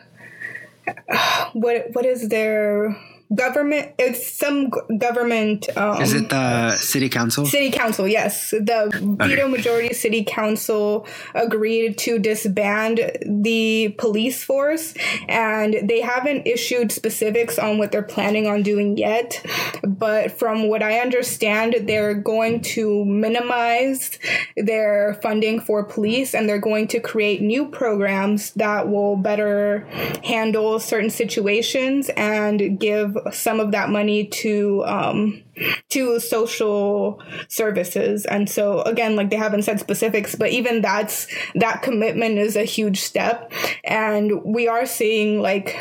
what 1.53 1.89
what 1.93 2.07
is 2.07 2.29
their 2.29 2.97
government 3.35 3.93
it's 3.99 4.33
some 4.33 4.71
government 4.99 5.75
um, 5.77 6.01
is 6.03 6.13
it 6.13 6.29
the 6.29 6.71
city 6.73 7.09
council? 7.09 7.47
City 7.47 7.71
council 7.71 8.07
yes. 8.07 8.51
The 8.51 8.93
okay. 8.95 9.29
veto 9.29 9.49
majority 9.49 9.95
city 9.95 10.25
council 10.25 11.07
agreed 11.35 11.99
to 11.99 12.19
disband 12.19 13.01
the 13.25 13.95
police 13.99 14.45
force 14.45 14.95
and 15.29 15.89
they 15.89 16.01
haven't 16.01 16.47
issued 16.47 16.93
specifics 16.93 17.59
on 17.59 17.79
what 17.79 17.93
they're 17.93 18.03
planning 18.03 18.47
on 18.47 18.63
doing 18.63 18.97
yet. 18.97 19.45
But 19.83 20.33
from 20.33 20.69
what 20.69 20.83
i 20.83 20.99
understand 20.99 21.75
they're 21.83 22.15
going 22.15 22.61
to 22.61 23.05
minimize 23.05 24.19
their 24.57 25.19
funding 25.23 25.61
for 25.61 25.85
police 25.85 26.35
and 26.35 26.49
they're 26.49 26.59
going 26.59 26.89
to 26.89 27.01
create 27.01 27.41
new 27.41 27.67
programs 27.67 28.53
that 28.53 28.89
will 28.89 29.17
better 29.17 29.81
handle 30.25 30.79
certain 30.79 31.11
situations 31.11 32.11
and 32.17 32.79
give 32.79 33.14
some 33.33 33.61
of 33.61 33.73
that 33.73 33.91
money 33.91 34.27
to 34.27 34.85
um, 34.85 35.43
to 35.91 36.19
social 36.21 37.23
services. 37.49 38.25
And 38.27 38.49
so 38.49 38.83
again, 38.83 39.17
like 39.17 39.31
they 39.31 39.37
haven't 39.37 39.63
said 39.63 39.81
specifics, 39.81 40.35
but 40.35 40.51
even 40.51 40.81
that's 40.81 41.27
that 41.55 41.83
commitment 41.83 42.39
is 42.39 42.57
a 42.57 42.65
huge 42.65 43.01
step. 43.01 43.53
And 43.85 44.43
we 44.45 44.69
are 44.69 44.87
seeing 44.87 45.41
like 45.41 45.77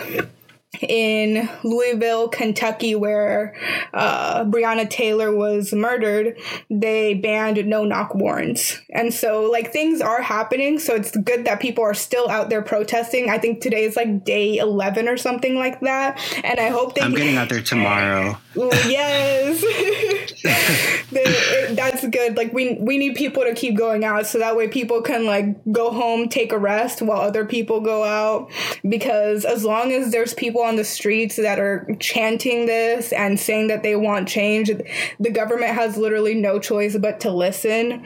in 0.81 1.49
Louisville, 1.63 2.27
Kentucky, 2.29 2.95
where 2.95 3.55
uh, 3.93 4.43
Breonna 4.45 4.89
Taylor 4.89 5.31
was 5.33 5.71
murdered, 5.71 6.37
they 6.69 7.13
banned 7.13 7.63
no 7.67 7.85
knock 7.85 8.15
warrants. 8.15 8.81
And 8.89 9.13
so, 9.13 9.43
like, 9.43 9.71
things 9.71 10.01
are 10.01 10.21
happening. 10.21 10.79
So 10.79 10.95
it's 10.95 11.15
good 11.15 11.45
that 11.45 11.59
people 11.59 11.83
are 11.83 11.93
still 11.93 12.29
out 12.29 12.49
there 12.49 12.61
protesting. 12.61 13.29
I 13.29 13.37
think 13.37 13.61
today 13.61 13.83
is 13.83 13.95
like 13.95 14.25
day 14.25 14.57
11 14.57 15.07
or 15.07 15.17
something 15.17 15.55
like 15.55 15.79
that. 15.81 16.19
And 16.43 16.59
I 16.59 16.69
hope 16.69 16.95
they. 16.95 17.01
I'm 17.01 17.13
getting 17.13 17.37
out 17.37 17.49
there 17.49 17.61
tomorrow. 17.63 18.37
yes. 18.55 19.61
they, 21.11 21.75
that's 21.75 22.07
good. 22.07 22.35
Like, 22.35 22.51
we, 22.51 22.77
we 22.79 22.97
need 22.97 23.15
people 23.15 23.43
to 23.43 23.53
keep 23.53 23.77
going 23.77 24.03
out 24.03 24.25
so 24.25 24.39
that 24.39 24.55
way 24.55 24.67
people 24.67 25.01
can, 25.01 25.25
like, 25.25 25.55
go 25.71 25.91
home, 25.91 26.29
take 26.29 26.51
a 26.51 26.57
rest 26.57 27.01
while 27.01 27.21
other 27.21 27.45
people 27.45 27.79
go 27.79 28.03
out. 28.03 28.49
Because 28.87 29.45
as 29.45 29.63
long 29.63 29.91
as 29.91 30.11
there's 30.11 30.33
people 30.33 30.62
on 30.63 30.75
the 30.75 30.83
streets 30.83 31.35
that 31.35 31.59
are 31.59 31.87
chanting 31.99 32.65
this 32.65 33.11
and 33.13 33.39
saying 33.39 33.67
that 33.67 33.83
they 33.83 33.95
want 33.95 34.27
change. 34.27 34.71
The 35.19 35.31
government 35.31 35.71
has 35.71 35.97
literally 35.97 36.35
no 36.35 36.59
choice 36.59 36.97
but 36.97 37.19
to 37.21 37.31
listen. 37.31 38.05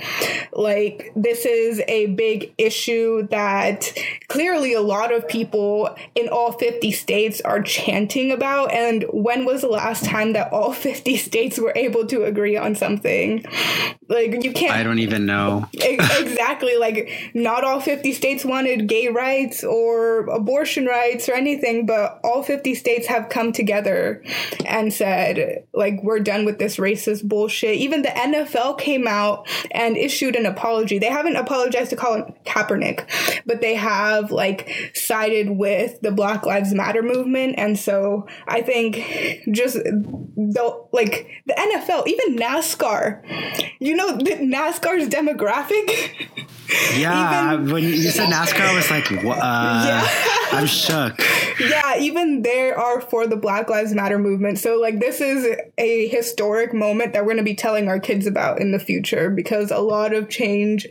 Like, 0.53 1.11
this 1.15 1.45
is 1.45 1.81
a 1.87 2.07
big 2.07 2.53
issue 2.57 3.27
that 3.29 3.93
clearly 4.27 4.73
a 4.73 4.81
lot 4.81 5.13
of 5.13 5.27
people 5.27 5.95
in 6.15 6.27
all 6.29 6.51
50 6.51 6.91
states 6.91 7.41
are 7.41 7.61
chanting 7.61 8.31
about. 8.31 8.71
And 8.71 9.05
when 9.11 9.45
was 9.45 9.61
the 9.61 9.67
last 9.67 10.05
time 10.05 10.33
that 10.33 10.51
all 10.51 10.73
50 10.87 11.17
states 11.17 11.59
were 11.59 11.73
able 11.75 12.05
to 12.07 12.23
agree 12.23 12.57
on 12.57 12.75
something? 12.75 13.45
Like, 14.09 14.43
you 14.43 14.51
can't. 14.51 14.73
I 14.73 14.83
don't 14.83 14.99
even 14.99 15.25
know. 15.25 15.67
exactly. 15.73 16.77
Like, 16.77 17.31
not 17.33 17.63
all 17.63 17.79
50 17.79 18.13
states 18.13 18.45
wanted 18.45 18.87
gay 18.87 19.09
rights 19.09 19.63
or 19.63 20.21
abortion 20.27 20.85
rights 20.85 21.27
or 21.29 21.33
anything, 21.33 21.85
but 21.85 22.19
all 22.23 22.43
50 22.47 22.73
states 22.75 23.07
have 23.07 23.29
come 23.29 23.51
together 23.51 24.23
and 24.65 24.91
said, 24.91 25.65
like, 25.73 26.01
we're 26.01 26.19
done 26.19 26.45
with 26.45 26.57
this 26.57 26.77
racist 26.77 27.27
bullshit. 27.27 27.75
Even 27.75 28.01
the 28.01 28.09
NFL 28.09 28.79
came 28.79 29.07
out 29.07 29.47
and 29.71 29.97
issued 29.97 30.35
an 30.35 30.45
apology. 30.45 30.97
They 30.97 31.11
haven't 31.11 31.35
apologized 31.35 31.89
to 31.89 31.97
Colin 31.97 32.33
Kaepernick, 32.45 33.43
but 33.45 33.61
they 33.61 33.75
have, 33.75 34.31
like, 34.31 34.91
sided 34.95 35.49
with 35.51 35.99
the 36.01 36.11
Black 36.11 36.45
Lives 36.45 36.73
Matter 36.73 37.03
movement. 37.03 37.55
And 37.57 37.77
so 37.77 38.27
I 38.47 38.61
think 38.61 38.95
just 39.51 39.75
the, 39.75 40.87
like, 40.93 41.27
the 41.45 41.53
NFL, 41.53 42.07
even 42.07 42.37
NASCAR, 42.37 43.21
you 43.79 43.95
know, 43.95 44.17
the 44.17 44.37
NASCAR's 44.39 45.09
demographic. 45.09 46.27
Yeah, 46.97 47.53
even, 47.55 47.73
when 47.73 47.83
you 47.83 48.09
said 48.09 48.29
NASCAR, 48.29 48.61
I 48.61 48.75
was 48.75 48.89
like, 48.89 49.11
uh, 49.11 49.17
yeah. 49.25 50.07
I'm 50.51 50.65
shook. 50.65 51.21
Even 51.99 52.41
there 52.41 52.77
are 52.77 53.01
for 53.01 53.27
the 53.27 53.35
Black 53.35 53.69
Lives 53.69 53.93
Matter 53.93 54.17
movement. 54.17 54.59
So, 54.59 54.79
like, 54.79 54.99
this 54.99 55.21
is 55.21 55.47
a 55.77 56.07
historic 56.07 56.73
moment 56.73 57.13
that 57.13 57.23
we're 57.23 57.33
going 57.33 57.37
to 57.37 57.43
be 57.43 57.55
telling 57.55 57.87
our 57.87 57.99
kids 57.99 58.25
about 58.25 58.59
in 58.59 58.71
the 58.71 58.79
future 58.79 59.29
because 59.29 59.71
a 59.71 59.79
lot 59.79 60.13
of 60.13 60.29
change 60.29 60.87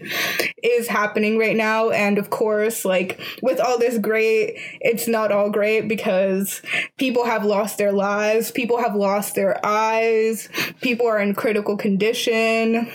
is 0.62 0.88
happening 0.88 1.38
right 1.38 1.56
now. 1.56 1.90
And 1.90 2.18
of 2.18 2.30
course, 2.30 2.84
like, 2.84 3.20
with 3.42 3.60
all 3.60 3.78
this 3.78 3.98
great, 3.98 4.58
it's 4.80 5.08
not 5.08 5.32
all 5.32 5.50
great 5.50 5.88
because 5.88 6.62
people 6.96 7.24
have 7.24 7.44
lost 7.44 7.78
their 7.78 7.92
lives, 7.92 8.50
people 8.50 8.78
have 8.78 8.94
lost 8.94 9.34
their 9.34 9.64
eyes, 9.64 10.48
people 10.80 11.06
are 11.06 11.20
in 11.20 11.34
critical 11.34 11.76
condition 11.76 12.90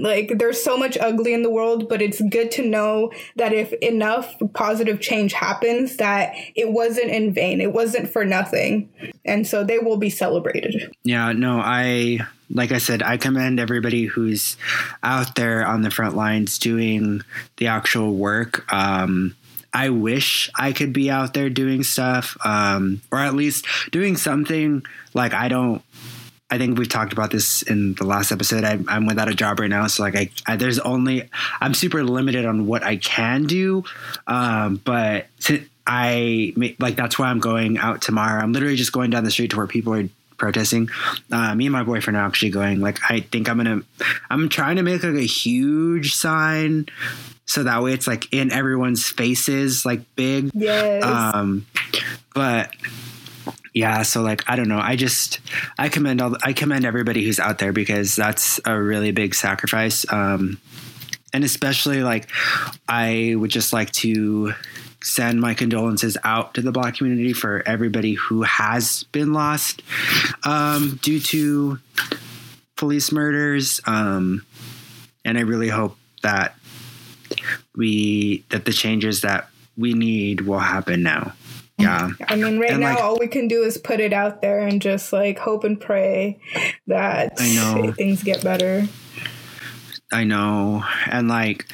like 0.00 0.38
there's 0.38 0.62
so 0.62 0.76
much 0.76 0.96
ugly 0.98 1.34
in 1.34 1.42
the 1.42 1.50
world 1.50 1.88
but 1.88 2.00
it's 2.00 2.20
good 2.22 2.50
to 2.50 2.66
know 2.66 3.12
that 3.36 3.52
if 3.52 3.72
enough 3.74 4.34
positive 4.54 5.00
change 5.00 5.32
happens 5.32 5.96
that 5.96 6.34
it 6.54 6.70
wasn't 6.70 7.10
in 7.10 7.32
vain. 7.32 7.60
It 7.60 7.72
wasn't 7.72 8.08
for 8.08 8.24
nothing. 8.24 8.88
And 9.24 9.46
so 9.46 9.64
they 9.64 9.78
will 9.78 9.96
be 9.96 10.10
celebrated. 10.10 10.94
Yeah 11.02 11.32
no 11.32 11.60
i 11.62 12.20
like 12.50 12.72
i 12.72 12.78
said 12.78 13.02
i 13.02 13.16
commend 13.16 13.58
everybody 13.58 14.04
who's 14.04 14.56
out 15.02 15.34
there 15.36 15.66
on 15.66 15.82
the 15.82 15.90
front 15.90 16.14
lines 16.16 16.58
doing 16.58 17.22
the 17.56 17.66
actual 17.66 18.14
work. 18.14 18.72
Um 18.72 19.34
I 19.74 19.88
wish 19.88 20.50
I 20.54 20.72
could 20.72 20.92
be 20.92 21.10
out 21.10 21.32
there 21.32 21.48
doing 21.48 21.82
stuff, 21.82 22.36
um, 22.44 23.00
or 23.10 23.18
at 23.18 23.34
least 23.34 23.66
doing 23.90 24.18
something. 24.18 24.84
Like 25.14 25.32
I 25.32 25.48
don't 25.48 25.82
I 26.52 26.58
think 26.58 26.78
we've 26.78 26.88
talked 26.88 27.14
about 27.14 27.30
this 27.30 27.62
in 27.62 27.94
the 27.94 28.04
last 28.04 28.30
episode. 28.30 28.62
I, 28.62 28.78
am 28.94 29.06
without 29.06 29.26
a 29.26 29.34
job 29.34 29.58
right 29.58 29.70
now, 29.70 29.86
so 29.86 30.02
like 30.02 30.14
I, 30.14 30.28
I, 30.46 30.56
there's 30.56 30.78
only 30.78 31.30
I'm 31.62 31.72
super 31.72 32.04
limited 32.04 32.44
on 32.44 32.66
what 32.66 32.82
I 32.82 32.96
can 32.96 33.44
do. 33.44 33.84
Um, 34.26 34.76
but 34.84 35.28
I 35.86 36.52
like 36.78 36.96
that's 36.96 37.18
why 37.18 37.28
I'm 37.28 37.40
going 37.40 37.78
out 37.78 38.02
tomorrow. 38.02 38.42
I'm 38.42 38.52
literally 38.52 38.76
just 38.76 38.92
going 38.92 39.08
down 39.08 39.24
the 39.24 39.30
street 39.30 39.52
to 39.52 39.56
where 39.56 39.66
people 39.66 39.94
are 39.94 40.06
protesting. 40.36 40.90
Uh, 41.30 41.54
me 41.54 41.64
and 41.64 41.72
my 41.72 41.84
boyfriend 41.84 42.18
are 42.18 42.26
actually 42.26 42.50
going. 42.50 42.80
Like 42.80 42.98
I 43.08 43.20
think 43.20 43.48
I'm 43.48 43.56
gonna 43.56 43.80
I'm 44.28 44.50
trying 44.50 44.76
to 44.76 44.82
make 44.82 45.02
like 45.02 45.14
a 45.14 45.22
huge 45.22 46.14
sign 46.14 46.86
so 47.46 47.62
that 47.62 47.82
way 47.82 47.94
it's 47.94 48.06
like 48.06 48.30
in 48.30 48.52
everyone's 48.52 49.08
faces, 49.08 49.86
like 49.86 50.00
big. 50.16 50.50
Yes. 50.52 51.02
Um, 51.02 51.64
but 52.34 52.74
yeah 53.72 54.02
so 54.02 54.22
like 54.22 54.48
i 54.48 54.56
don't 54.56 54.68
know. 54.68 54.78
I 54.78 54.96
just 54.96 55.40
i 55.78 55.88
commend 55.88 56.20
all 56.20 56.36
i 56.42 56.52
commend 56.52 56.84
everybody 56.84 57.24
who's 57.24 57.40
out 57.40 57.58
there 57.58 57.72
because 57.72 58.16
that's 58.16 58.60
a 58.64 58.80
really 58.80 59.12
big 59.12 59.34
sacrifice 59.34 60.10
um 60.12 60.60
and 61.32 61.44
especially 61.44 62.02
like 62.02 62.28
i 62.88 63.34
would 63.36 63.50
just 63.50 63.72
like 63.72 63.90
to 63.92 64.52
send 65.02 65.40
my 65.40 65.54
condolences 65.54 66.16
out 66.22 66.54
to 66.54 66.62
the 66.62 66.70
black 66.70 66.96
community 66.96 67.32
for 67.32 67.62
everybody 67.66 68.14
who 68.14 68.42
has 68.42 69.02
been 69.10 69.32
lost 69.32 69.82
um, 70.44 70.98
due 71.02 71.18
to 71.18 71.78
police 72.76 73.10
murders 73.10 73.80
um, 73.86 74.44
and 75.24 75.38
i 75.38 75.40
really 75.40 75.68
hope 75.68 75.96
that 76.22 76.54
we 77.74 78.44
that 78.50 78.64
the 78.64 78.72
changes 78.72 79.22
that 79.22 79.48
we 79.76 79.94
need 79.94 80.42
will 80.42 80.58
happen 80.58 81.02
now 81.02 81.32
yeah. 81.82 82.10
I 82.28 82.36
mean, 82.36 82.58
right 82.58 82.70
and 82.70 82.80
now, 82.80 82.94
like, 82.94 83.04
all 83.04 83.18
we 83.18 83.28
can 83.28 83.48
do 83.48 83.62
is 83.62 83.78
put 83.78 84.00
it 84.00 84.12
out 84.12 84.40
there 84.40 84.60
and 84.60 84.80
just 84.80 85.12
like 85.12 85.38
hope 85.38 85.64
and 85.64 85.80
pray 85.80 86.40
that 86.86 87.34
I 87.38 87.54
know. 87.54 87.92
things 87.92 88.22
get 88.22 88.42
better. 88.42 88.86
I 90.12 90.24
know. 90.24 90.84
And 91.06 91.28
like, 91.28 91.66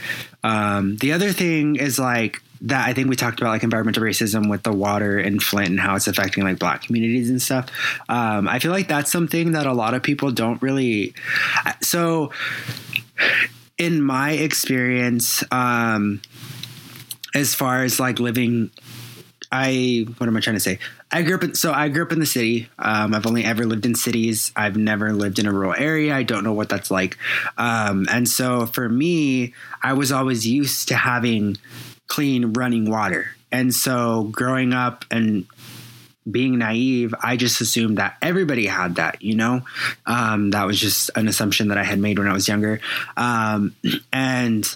um, 0.45 0.97
the 0.97 1.13
other 1.13 1.33
thing 1.33 1.77
is 1.77 1.99
like, 1.99 2.43
that 2.61 2.89
I 2.89 2.93
think 2.93 3.09
we 3.09 3.17
talked 3.17 3.41
about 3.41 3.51
like 3.51 3.63
environmental 3.63 4.03
racism 4.03 4.51
with 4.51 4.65
the 4.65 4.73
water 4.73 5.19
in 5.19 5.39
Flint 5.39 5.71
and 5.71 5.81
how 5.81 5.95
it's 5.95 6.09
affecting 6.09 6.43
like 6.43 6.59
black 6.59 6.83
communities 6.83 7.31
and 7.31 7.41
stuff. 7.41 7.67
Um, 8.09 8.49
I 8.49 8.59
feel 8.59 8.73
like 8.73 8.89
that's 8.89 9.13
something 9.13 9.53
that 9.53 9.67
a 9.67 9.73
lot 9.73 9.95
of 9.95 10.03
people 10.03 10.33
don't 10.33 10.61
really. 10.61 11.15
So, 11.83 12.33
in 13.77 14.03
my 14.03 14.33
experience, 14.33 15.45
um, 15.53 16.21
as 17.35 17.55
far 17.55 17.85
as 17.85 18.01
like 18.01 18.19
living 18.19 18.71
I 19.51 20.07
what 20.19 20.29
am 20.29 20.37
I 20.37 20.41
trying 20.41 20.57
to 20.57 20.61
say? 20.61 20.79
I 21.11 21.23
grew 21.23 21.37
up 21.37 21.43
in 21.43 21.55
so 21.55 21.73
I 21.73 21.89
grew 21.89 22.03
up 22.03 22.13
in 22.13 22.21
the 22.21 22.27
city. 22.27 22.69
Um, 22.79 23.15
I've 23.15 23.27
only 23.27 23.45
ever 23.45 23.65
lived 23.65 23.87
in 23.87 23.95
cities. 23.95 24.53
I've 24.55 24.77
never 24.77 25.13
lived 25.13 25.39
in 25.39 25.47
a 25.47 25.53
rural 25.53 25.75
area. 25.75 26.15
I 26.15 26.23
don't 26.23 26.45
know 26.45 26.53
what 26.53 26.69
that's 26.69 26.91
like. 26.91 27.17
Um, 27.57 28.07
and 28.11 28.29
so 28.29 28.67
for 28.67 28.89
me, 28.89 29.55
I 29.83 29.95
was 29.95 30.13
always 30.13 30.47
used 30.47 30.89
to 30.89 30.97
having 30.97 31.57
clean 32.09 32.53
running 32.53 32.91
water. 32.91 33.31
And 33.51 33.75
so 33.75 34.25
growing 34.25 34.73
up 34.75 35.05
and 35.11 35.47
being 36.31 36.59
naive, 36.59 37.15
I 37.23 37.37
just 37.37 37.61
assumed 37.61 37.99
that 37.99 38.17
everybody 38.23 38.67
had 38.67 38.97
that, 38.97 39.23
you 39.23 39.35
know? 39.35 39.63
Um, 40.07 40.51
that 40.51 40.67
was 40.67 40.81
just 40.81 41.11
an 41.17 41.29
assumption 41.29 41.69
that 41.69 41.79
I 41.79 41.85
had 41.85 41.99
made 41.99 42.19
when 42.19 42.29
I 42.29 42.33
was 42.33 42.49
younger. 42.49 42.81
Um, 43.17 43.75
and 44.13 44.67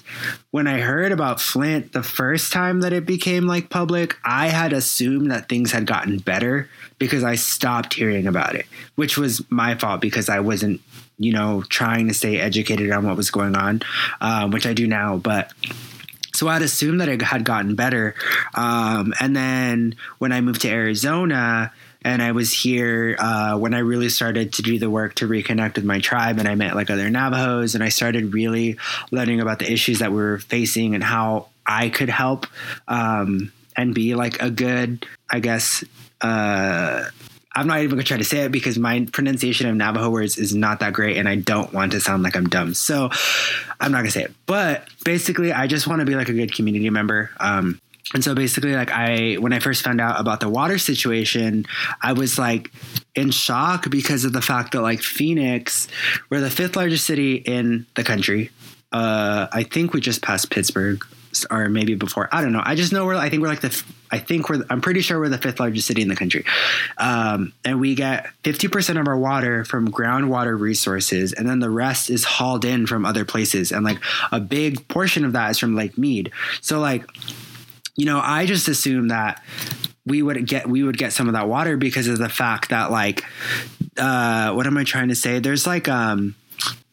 when 0.50 0.66
I 0.66 0.80
heard 0.80 1.12
about 1.12 1.40
Flint 1.40 1.92
the 1.92 2.02
first 2.02 2.52
time 2.52 2.80
that 2.80 2.92
it 2.92 3.06
became 3.06 3.46
like 3.46 3.70
public, 3.70 4.16
I 4.24 4.48
had 4.48 4.72
assumed 4.72 5.30
that 5.30 5.48
things 5.48 5.72
had 5.72 5.86
gotten 5.86 6.18
better 6.18 6.68
because 6.98 7.24
I 7.24 7.34
stopped 7.34 7.94
hearing 7.94 8.26
about 8.26 8.54
it, 8.54 8.66
which 8.94 9.18
was 9.18 9.42
my 9.50 9.74
fault 9.74 10.00
because 10.00 10.28
I 10.28 10.40
wasn't, 10.40 10.80
you 11.18 11.32
know, 11.32 11.62
trying 11.68 12.08
to 12.08 12.14
stay 12.14 12.38
educated 12.38 12.90
on 12.90 13.06
what 13.06 13.16
was 13.16 13.30
going 13.30 13.56
on, 13.56 13.82
um, 14.20 14.50
which 14.50 14.66
I 14.66 14.72
do 14.72 14.86
now. 14.86 15.16
But 15.16 15.52
so 16.34 16.48
I'd 16.48 16.62
assumed 16.62 17.00
that 17.00 17.08
it 17.08 17.22
had 17.22 17.44
gotten 17.44 17.74
better. 17.74 18.14
Um, 18.54 19.12
and 19.20 19.36
then 19.36 19.96
when 20.18 20.32
I 20.32 20.40
moved 20.40 20.62
to 20.62 20.68
Arizona, 20.68 21.72
and 22.04 22.20
I 22.20 22.32
was 22.32 22.52
here 22.52 23.16
uh, 23.18 23.56
when 23.56 23.74
I 23.74 23.78
really 23.78 24.08
started 24.08 24.54
to 24.54 24.62
do 24.62 24.78
the 24.78 24.90
work 24.90 25.14
to 25.16 25.28
reconnect 25.28 25.76
with 25.76 25.84
my 25.84 26.00
tribe, 26.00 26.38
and 26.38 26.48
I 26.48 26.54
met 26.54 26.74
like 26.74 26.90
other 26.90 27.08
Navajos, 27.08 27.74
and 27.74 27.84
I 27.84 27.90
started 27.90 28.34
really 28.34 28.76
learning 29.10 29.40
about 29.40 29.60
the 29.60 29.70
issues 29.70 30.00
that 30.00 30.10
we 30.10 30.16
were 30.16 30.38
facing 30.38 30.94
and 30.94 31.04
how 31.04 31.48
I 31.64 31.90
could 31.90 32.08
help 32.08 32.46
um, 32.88 33.52
and 33.76 33.94
be 33.94 34.14
like 34.14 34.42
a 34.42 34.50
good, 34.50 35.06
I 35.30 35.40
guess, 35.40 35.84
uh, 36.20 37.04
I'm 37.54 37.66
not 37.66 37.78
even 37.80 37.90
gonna 37.90 38.02
try 38.02 38.16
to 38.16 38.24
say 38.24 38.44
it 38.44 38.52
because 38.52 38.78
my 38.78 39.06
pronunciation 39.12 39.68
of 39.68 39.76
Navajo 39.76 40.10
words 40.10 40.38
is 40.38 40.54
not 40.54 40.80
that 40.80 40.92
great, 40.92 41.16
and 41.16 41.28
I 41.28 41.36
don't 41.36 41.72
want 41.72 41.92
to 41.92 42.00
sound 42.00 42.22
like 42.22 42.36
I'm 42.36 42.48
dumb. 42.48 42.74
So 42.74 43.10
I'm 43.80 43.92
not 43.92 43.98
gonna 43.98 44.10
say 44.10 44.24
it. 44.24 44.32
But 44.46 44.88
basically, 45.04 45.52
I 45.52 45.66
just 45.66 45.86
want 45.86 46.00
to 46.00 46.06
be 46.06 46.14
like 46.14 46.28
a 46.28 46.32
good 46.32 46.54
community 46.54 46.88
member. 46.90 47.30
Um, 47.40 47.80
and 48.14 48.22
so 48.22 48.34
basically, 48.34 48.74
like 48.74 48.90
I, 48.90 49.34
when 49.34 49.52
I 49.52 49.58
first 49.58 49.82
found 49.82 50.00
out 50.00 50.20
about 50.20 50.40
the 50.40 50.48
water 50.48 50.78
situation, 50.78 51.66
I 52.02 52.12
was 52.12 52.38
like 52.38 52.70
in 53.14 53.30
shock 53.30 53.90
because 53.90 54.24
of 54.24 54.32
the 54.32 54.42
fact 54.42 54.72
that 54.72 54.82
like 54.82 55.00
Phoenix, 55.00 55.88
we're 56.28 56.40
the 56.40 56.50
fifth 56.50 56.76
largest 56.76 57.06
city 57.06 57.36
in 57.36 57.86
the 57.94 58.04
country. 58.04 58.50
Uh, 58.92 59.46
I 59.52 59.62
think 59.62 59.94
we 59.94 60.00
just 60.00 60.20
passed 60.20 60.50
Pittsburgh 60.50 61.04
or 61.50 61.68
maybe 61.68 61.94
before. 61.94 62.28
I 62.32 62.40
don't 62.40 62.52
know. 62.52 62.62
I 62.64 62.74
just 62.74 62.92
know 62.92 63.06
we're. 63.06 63.14
I 63.14 63.28
think 63.28 63.42
we're 63.42 63.48
like 63.48 63.60
the. 63.60 63.82
I 64.10 64.18
think 64.18 64.48
we're. 64.48 64.64
I'm 64.68 64.80
pretty 64.80 65.00
sure 65.00 65.18
we're 65.18 65.28
the 65.28 65.38
fifth 65.38 65.60
largest 65.60 65.86
city 65.86 66.02
in 66.02 66.08
the 66.08 66.16
country, 66.16 66.44
um, 66.98 67.52
and 67.64 67.80
we 67.80 67.94
get 67.94 68.28
50 68.44 68.68
percent 68.68 68.98
of 68.98 69.08
our 69.08 69.16
water 69.16 69.64
from 69.64 69.90
groundwater 69.90 70.58
resources, 70.58 71.32
and 71.32 71.48
then 71.48 71.60
the 71.60 71.70
rest 71.70 72.10
is 72.10 72.24
hauled 72.24 72.64
in 72.64 72.86
from 72.86 73.04
other 73.06 73.24
places, 73.24 73.72
and 73.72 73.84
like 73.84 73.98
a 74.30 74.40
big 74.40 74.86
portion 74.88 75.24
of 75.24 75.32
that 75.32 75.50
is 75.50 75.58
from 75.58 75.74
Lake 75.74 75.96
Mead. 75.96 76.30
So 76.60 76.78
like, 76.78 77.04
you 77.96 78.06
know, 78.06 78.20
I 78.22 78.46
just 78.46 78.68
assume 78.68 79.08
that 79.08 79.42
we 80.04 80.22
would 80.22 80.46
get 80.46 80.68
we 80.68 80.82
would 80.82 80.98
get 80.98 81.12
some 81.12 81.28
of 81.28 81.34
that 81.34 81.48
water 81.48 81.76
because 81.76 82.08
of 82.08 82.18
the 82.18 82.28
fact 82.28 82.70
that 82.70 82.90
like, 82.90 83.24
uh, 83.96 84.52
what 84.52 84.66
am 84.66 84.76
I 84.76 84.84
trying 84.84 85.08
to 85.08 85.14
say? 85.14 85.38
There's 85.38 85.66
like 85.66 85.88
um. 85.88 86.34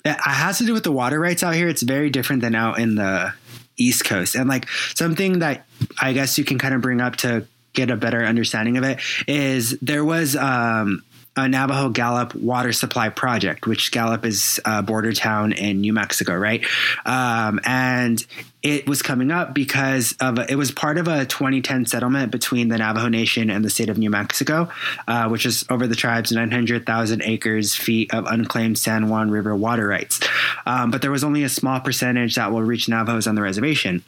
It 0.05 0.15
has 0.17 0.59
to 0.59 0.65
do 0.65 0.73
with 0.73 0.85
the 0.85 0.93
water 0.93 1.19
rights 1.19 1.43
out 1.43 1.53
here. 1.53 1.67
It's 1.67 1.83
very 1.83 2.09
different 2.09 2.41
than 2.41 2.55
out 2.55 2.79
in 2.79 2.95
the 2.95 3.33
East 3.79 4.05
Coast. 4.05 4.35
And 4.35 4.49
like 4.49 4.69
something 4.95 5.39
that 5.39 5.65
I 5.99 6.13
guess 6.13 6.37
you 6.37 6.43
can 6.43 6.59
kind 6.59 6.73
of 6.73 6.81
bring 6.81 7.01
up 7.01 7.15
to 7.17 7.47
get 7.73 7.89
a 7.91 7.95
better 7.95 8.23
understanding 8.23 8.77
of 8.77 8.83
it 8.83 8.99
is 9.27 9.77
there 9.79 10.03
was 10.03 10.35
um 10.35 11.03
a 11.35 11.47
Navajo 11.47 11.89
Gallup 11.89 12.35
water 12.35 12.73
supply 12.73 13.09
project, 13.09 13.65
which 13.65 13.91
Gallup 13.91 14.25
is 14.25 14.59
a 14.65 14.83
border 14.83 15.13
town 15.13 15.53
in 15.53 15.81
New 15.81 15.93
Mexico, 15.93 16.35
right? 16.35 16.65
Um, 17.05 17.59
and 17.63 18.25
it 18.61 18.87
was 18.87 19.01
coming 19.01 19.31
up 19.31 19.53
because 19.53 20.15
of 20.19 20.37
a, 20.37 20.51
it 20.51 20.55
was 20.55 20.71
part 20.71 20.97
of 20.97 21.07
a 21.07 21.25
2010 21.25 21.85
settlement 21.85 22.31
between 22.31 22.67
the 22.67 22.77
Navajo 22.77 23.07
Nation 23.07 23.49
and 23.49 23.63
the 23.63 23.69
state 23.69 23.89
of 23.89 23.97
New 23.97 24.09
Mexico, 24.09 24.69
uh, 25.07 25.29
which 25.29 25.45
is 25.45 25.65
over 25.69 25.87
the 25.87 25.95
tribe's 25.95 26.31
900,000 26.31 27.21
acres 27.23 27.75
feet 27.75 28.13
of 28.13 28.25
unclaimed 28.25 28.77
San 28.77 29.07
Juan 29.07 29.31
River 29.31 29.55
water 29.55 29.87
rights. 29.87 30.19
Um, 30.65 30.91
but 30.91 31.01
there 31.01 31.11
was 31.11 31.23
only 31.23 31.43
a 31.43 31.49
small 31.49 31.79
percentage 31.79 32.35
that 32.35 32.51
will 32.51 32.63
reach 32.63 32.89
Navajos 32.89 33.27
on 33.27 33.35
the 33.35 33.41
reservation. 33.41 34.03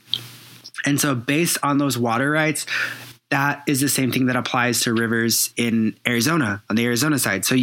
And 0.85 0.99
so, 0.99 1.15
based 1.15 1.57
on 1.63 1.77
those 1.77 1.97
water 1.97 2.31
rights, 2.31 2.65
that 3.29 3.63
is 3.65 3.79
the 3.79 3.89
same 3.89 4.11
thing 4.11 4.25
that 4.25 4.35
applies 4.35 4.81
to 4.81 4.93
rivers 4.93 5.53
in 5.55 5.95
Arizona 6.05 6.61
on 6.69 6.75
the 6.75 6.85
Arizona 6.85 7.17
side. 7.17 7.45
So 7.45 7.55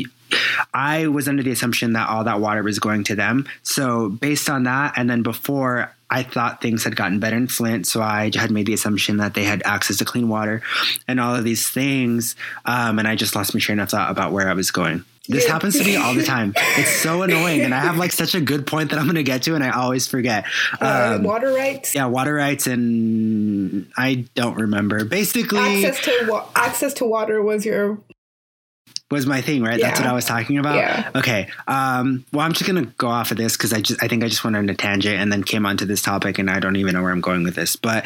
I 0.73 1.09
was 1.09 1.29
under 1.29 1.43
the 1.43 1.51
assumption 1.51 1.95
that 1.95 2.09
all 2.09 2.25
that 2.25 2.41
water 2.41 2.63
was 2.63 2.79
going 2.79 3.05
to 3.05 3.15
them. 3.15 3.49
So 3.63 4.09
based 4.09 4.49
on 4.49 4.65
that, 4.65 4.95
and 4.97 5.09
then 5.09 5.23
before 5.23 5.95
I 6.11 6.23
thought 6.23 6.63
things 6.63 6.85
had 6.85 6.97
gotten 6.97 7.21
better 7.21 7.37
in 7.37 7.49
Flint, 7.49 7.87
so 7.87 8.01
I 8.01 8.31
had 8.35 8.51
made 8.51 8.67
the 8.67 8.75
assumption 8.75 9.19
that 9.19 9.35
they 9.35 9.45
had 9.45 9.63
access 9.65 9.99
to 9.99 10.05
clean 10.05 10.29
water 10.29 10.63
and 11.07 11.21
all 11.21 11.35
of 11.35 11.45
these 11.45 11.69
things. 11.69 12.35
Um, 12.65 12.99
and 12.99 13.07
I 13.07 13.15
just 13.15 13.37
lost 13.37 13.55
my 13.55 13.61
train 13.61 13.79
of 13.79 13.91
thought 13.91 14.11
about 14.11 14.33
where 14.33 14.49
I 14.49 14.55
was 14.55 14.71
going. 14.71 15.05
This 15.31 15.47
happens 15.47 15.77
to 15.77 15.85
me 15.85 15.97
all 15.97 16.15
the 16.15 16.25
time. 16.25 16.55
It's 16.57 17.03
so 17.03 17.21
annoying, 17.23 17.61
and 17.61 17.75
I 17.75 17.81
have 17.81 17.99
like 17.99 18.13
such 18.13 18.35
a 18.35 18.41
good 18.41 18.67
point 18.67 18.91
that 18.91 18.99
I'm 18.99 19.05
going 19.05 19.17
to 19.17 19.23
get 19.23 19.43
to, 19.43 19.55
and 19.55 19.63
I 19.63 19.71
always 19.71 20.07
forget. 20.07 20.47
Uh, 20.81 21.17
um, 21.17 21.23
water 21.23 21.53
rights. 21.53 21.95
Yeah, 21.95 22.07
water 22.07 22.33
rights, 22.33 22.67
and 22.67 23.91
I 23.99 24.25
don't 24.35 24.57
remember. 24.57 25.05
Basically, 25.05 25.85
access 25.85 26.03
to 26.07 26.27
wa- 26.31 26.47
access 26.57 26.95
to 26.95 27.05
water 27.05 27.43
was 27.43 27.67
your 27.67 27.99
was 29.11 29.27
my 29.27 29.41
thing, 29.41 29.63
right? 29.63 29.79
Yeah. 29.79 29.89
That's 29.89 30.01
what 30.01 30.09
I 30.09 30.13
was 30.13 30.25
talking 30.25 30.59
about. 30.59 30.77
Yeah. 30.77 31.11
Okay. 31.15 31.49
Um, 31.67 32.25
well, 32.33 32.45
I'm 32.45 32.53
just 32.53 32.67
gonna 32.67 32.87
go 32.99 33.09
off 33.09 33.31
of 33.31 33.37
this 33.37 33.57
because 33.57 33.73
I 33.73 33.81
just 33.81 34.03
I 34.03 34.09
think 34.09 34.23
I 34.23 34.29
just 34.29 34.45
went 34.45 34.57
on 34.57 34.69
a 34.69 34.75
tangent 34.75 35.19
and 35.19 35.33
then 35.33 35.43
came 35.45 35.65
onto 35.67 35.87
this 35.87 36.03
topic, 36.03 36.39
and 36.39 36.51
I 36.51 36.61
don't 36.61 36.77
even 36.77 36.95
know 36.95 37.03
where 37.03 37.13
I'm 37.13 37.21
going 37.21 37.45
with 37.45 37.55
this. 37.55 37.77
But, 37.77 38.05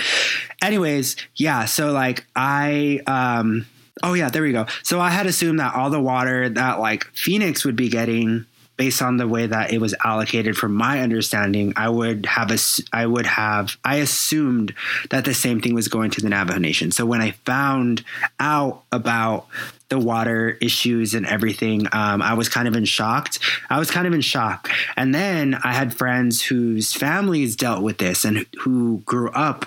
anyways, 0.63 1.17
yeah. 1.37 1.65
So 1.65 1.93
like 1.93 2.25
I 2.37 3.01
um 3.07 3.67
Oh 4.03 4.15
yeah, 4.15 4.31
there 4.31 4.43
we 4.43 4.53
go. 4.53 4.67
So 4.83 5.01
I 5.01 5.11
had 5.11 5.27
assumed 5.27 5.61
that 5.61 5.75
all 5.75 5.91
the 5.91 6.01
water 6.01 6.49
that 6.49 6.81
like 6.81 7.05
Phoenix 7.15 7.65
would 7.65 7.77
be 7.77 7.89
getting 7.89 8.47
based 8.77 9.03
on 9.03 9.17
the 9.17 9.29
way 9.29 9.47
that 9.47 9.73
it 9.73 9.81
was 9.81 9.95
allocated 10.05 10.57
from 10.57 10.73
my 10.73 11.03
understanding 11.03 11.75
i 11.77 11.89
would 11.89 12.25
have 12.25 12.51
a 12.51 12.59
i 12.93 13.05
would 13.05 13.27
have 13.27 13.77
i 13.85 13.97
assumed 13.97 14.75
that 15.11 15.27
the 15.27 15.35
same 15.35 15.61
thing 15.61 15.75
was 15.75 15.89
going 15.89 16.11
to 16.11 16.23
the 16.23 16.29
navajo 16.29 16.59
nation 16.59 16.91
so 16.91 17.05
when 17.05 17.21
i 17.21 17.33
found 17.45 18.03
out 18.41 18.83
about 18.91 19.47
the 19.93 19.99
water 19.99 20.57
issues 20.63 21.13
and 21.13 21.27
everything 21.27 21.87
um, 21.93 22.23
i 22.23 22.33
was 22.33 22.49
kind 22.49 22.67
of 22.67 22.75
in 22.75 22.87
shock. 22.87 23.35
i 23.69 23.79
was 23.79 23.91
kind 23.91 24.07
of 24.07 24.15
in 24.15 24.23
shock 24.23 24.71
and 24.97 25.15
then 25.15 25.55
i 25.65 25.71
had 25.71 25.93
friends 25.93 26.41
whose 26.41 26.95
families 26.95 27.57
dealt 27.57 27.83
with 27.83 27.99
this 27.99 28.25
and 28.25 28.47
who 28.61 29.03
grew 29.05 29.29
up 29.33 29.67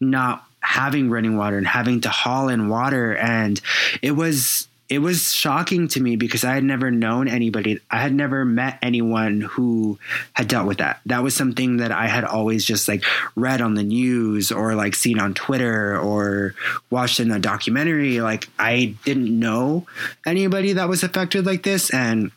not 0.00 0.42
having 0.60 1.10
running 1.10 1.36
water 1.36 1.58
and 1.58 1.66
having 1.66 2.00
to 2.00 2.08
haul 2.08 2.48
in 2.48 2.70
water 2.70 3.14
and 3.16 3.60
it 4.00 4.12
was 4.12 4.67
it 4.88 5.00
was 5.00 5.32
shocking 5.32 5.86
to 5.88 6.00
me 6.00 6.16
because 6.16 6.44
I 6.44 6.54
had 6.54 6.64
never 6.64 6.90
known 6.90 7.28
anybody. 7.28 7.80
I 7.90 8.00
had 8.00 8.14
never 8.14 8.44
met 8.46 8.78
anyone 8.80 9.42
who 9.42 9.98
had 10.32 10.48
dealt 10.48 10.66
with 10.66 10.78
that. 10.78 11.00
That 11.04 11.22
was 11.22 11.34
something 11.34 11.76
that 11.78 11.92
I 11.92 12.06
had 12.06 12.24
always 12.24 12.64
just 12.64 12.88
like 12.88 13.04
read 13.34 13.60
on 13.60 13.74
the 13.74 13.82
news 13.82 14.50
or 14.50 14.74
like 14.74 14.94
seen 14.94 15.18
on 15.18 15.34
Twitter 15.34 15.98
or 15.98 16.54
watched 16.88 17.20
in 17.20 17.30
a 17.30 17.38
documentary. 17.38 18.22
Like 18.22 18.48
I 18.58 18.94
didn't 19.04 19.38
know 19.38 19.86
anybody 20.24 20.72
that 20.74 20.88
was 20.88 21.02
affected 21.02 21.44
like 21.44 21.62
this. 21.62 21.90
And 21.90 22.30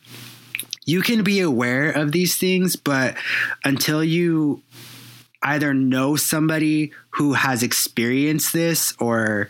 you 0.84 1.02
can 1.02 1.24
be 1.24 1.40
aware 1.40 1.92
of 1.92 2.12
these 2.12 2.38
things, 2.38 2.76
but 2.76 3.16
until 3.64 4.04
you 4.04 4.62
either 5.42 5.74
know 5.74 6.18
somebody 6.18 6.92
who 7.12 7.34
has 7.34 7.64
experienced 7.64 8.52
this 8.52 8.94
or 9.00 9.50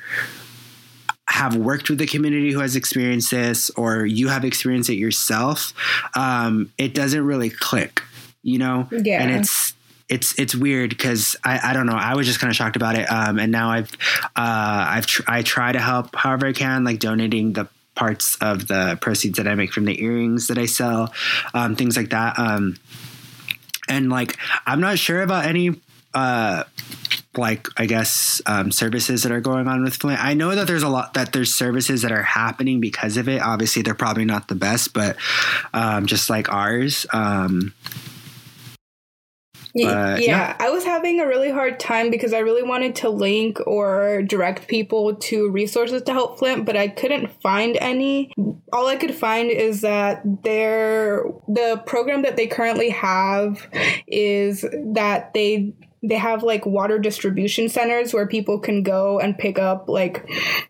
have 1.31 1.55
worked 1.55 1.89
with 1.89 1.97
the 1.97 2.05
community 2.05 2.51
who 2.51 2.59
has 2.59 2.75
experienced 2.75 3.31
this 3.31 3.69
or 3.71 4.05
you 4.05 4.27
have 4.27 4.43
experienced 4.45 4.89
it 4.89 4.95
yourself 4.95 5.73
um, 6.15 6.71
it 6.77 6.93
doesn't 6.93 7.25
really 7.25 7.49
click 7.49 8.03
you 8.43 8.57
know? 8.57 8.87
Yeah. 8.91 9.21
and 9.21 9.31
it's 9.31 9.73
it's 10.11 10.37
it's 10.37 10.53
weird 10.53 10.89
because 10.89 11.37
I, 11.43 11.71
I 11.71 11.73
don't 11.73 11.85
know. 11.85 11.95
I 11.95 12.15
was 12.15 12.27
just 12.27 12.39
kind 12.39 12.51
of 12.51 12.55
shocked 12.55 12.75
about 12.75 12.97
it 12.97 13.09
um, 13.09 13.39
and 13.39 13.51
now 13.51 13.69
I've 13.69 13.91
uh, 14.35 14.85
I've 14.89 15.05
tr- 15.05 15.23
I 15.25 15.41
try 15.41 15.71
to 15.71 15.79
help 15.79 16.15
however 16.15 16.47
I 16.47 16.53
can 16.53 16.83
like 16.83 16.99
donating 16.99 17.53
the 17.53 17.67
parts 17.95 18.35
of 18.41 18.67
the 18.67 18.97
proceeds 19.01 19.37
that 19.37 19.47
I 19.47 19.55
make 19.55 19.71
from 19.71 19.85
the 19.85 20.03
earrings 20.03 20.47
that 20.47 20.57
I 20.57 20.65
sell 20.65 21.13
um, 21.53 21.75
things 21.77 21.95
like 21.95 22.09
that 22.09 22.37
um, 22.37 22.75
and 23.87 24.09
like 24.09 24.37
I'm 24.65 24.81
not 24.81 24.99
sure 24.99 25.21
about 25.21 25.45
any 25.45 25.79
uh 26.13 26.63
like 27.37 27.67
I 27.77 27.85
guess 27.85 28.41
um, 28.45 28.71
services 28.71 29.23
that 29.23 29.31
are 29.31 29.41
going 29.41 29.67
on 29.67 29.83
with 29.83 29.95
Flint. 29.95 30.23
I 30.23 30.33
know 30.33 30.53
that 30.53 30.67
there's 30.67 30.83
a 30.83 30.89
lot 30.89 31.13
that 31.13 31.33
there's 31.33 31.53
services 31.53 32.01
that 32.01 32.11
are 32.11 32.23
happening 32.23 32.81
because 32.81 33.17
of 33.17 33.29
it. 33.29 33.41
Obviously, 33.41 33.81
they're 33.81 33.95
probably 33.95 34.25
not 34.25 34.47
the 34.47 34.55
best, 34.55 34.93
but 34.93 35.15
um, 35.73 36.05
just 36.05 36.29
like 36.29 36.51
ours. 36.51 37.05
Um, 37.13 37.73
yeah, 39.73 40.17
yeah, 40.17 40.57
I 40.59 40.69
was 40.69 40.83
having 40.83 41.21
a 41.21 41.27
really 41.27 41.49
hard 41.49 41.79
time 41.79 42.11
because 42.11 42.33
I 42.33 42.39
really 42.39 42.63
wanted 42.63 42.95
to 42.97 43.09
link 43.09 43.57
or 43.65 44.21
direct 44.23 44.67
people 44.67 45.15
to 45.15 45.49
resources 45.49 46.01
to 46.03 46.11
help 46.11 46.39
Flint, 46.39 46.65
but 46.65 46.75
I 46.75 46.89
couldn't 46.89 47.31
find 47.41 47.77
any. 47.79 48.33
All 48.73 48.87
I 48.87 48.97
could 48.97 49.15
find 49.15 49.49
is 49.49 49.79
that 49.81 50.23
their 50.43 51.23
the 51.47 51.81
program 51.85 52.23
that 52.23 52.35
they 52.35 52.47
currently 52.47 52.89
have 52.89 53.65
is 54.07 54.65
that 54.93 55.33
they 55.33 55.73
they 56.03 56.15
have 56.15 56.43
like 56.43 56.65
water 56.65 56.97
distribution 56.97 57.69
centers 57.69 58.13
where 58.13 58.25
people 58.25 58.59
can 58.59 58.81
go 58.81 59.19
and 59.19 59.37
pick 59.37 59.59
up 59.59 59.87
like 59.87 60.27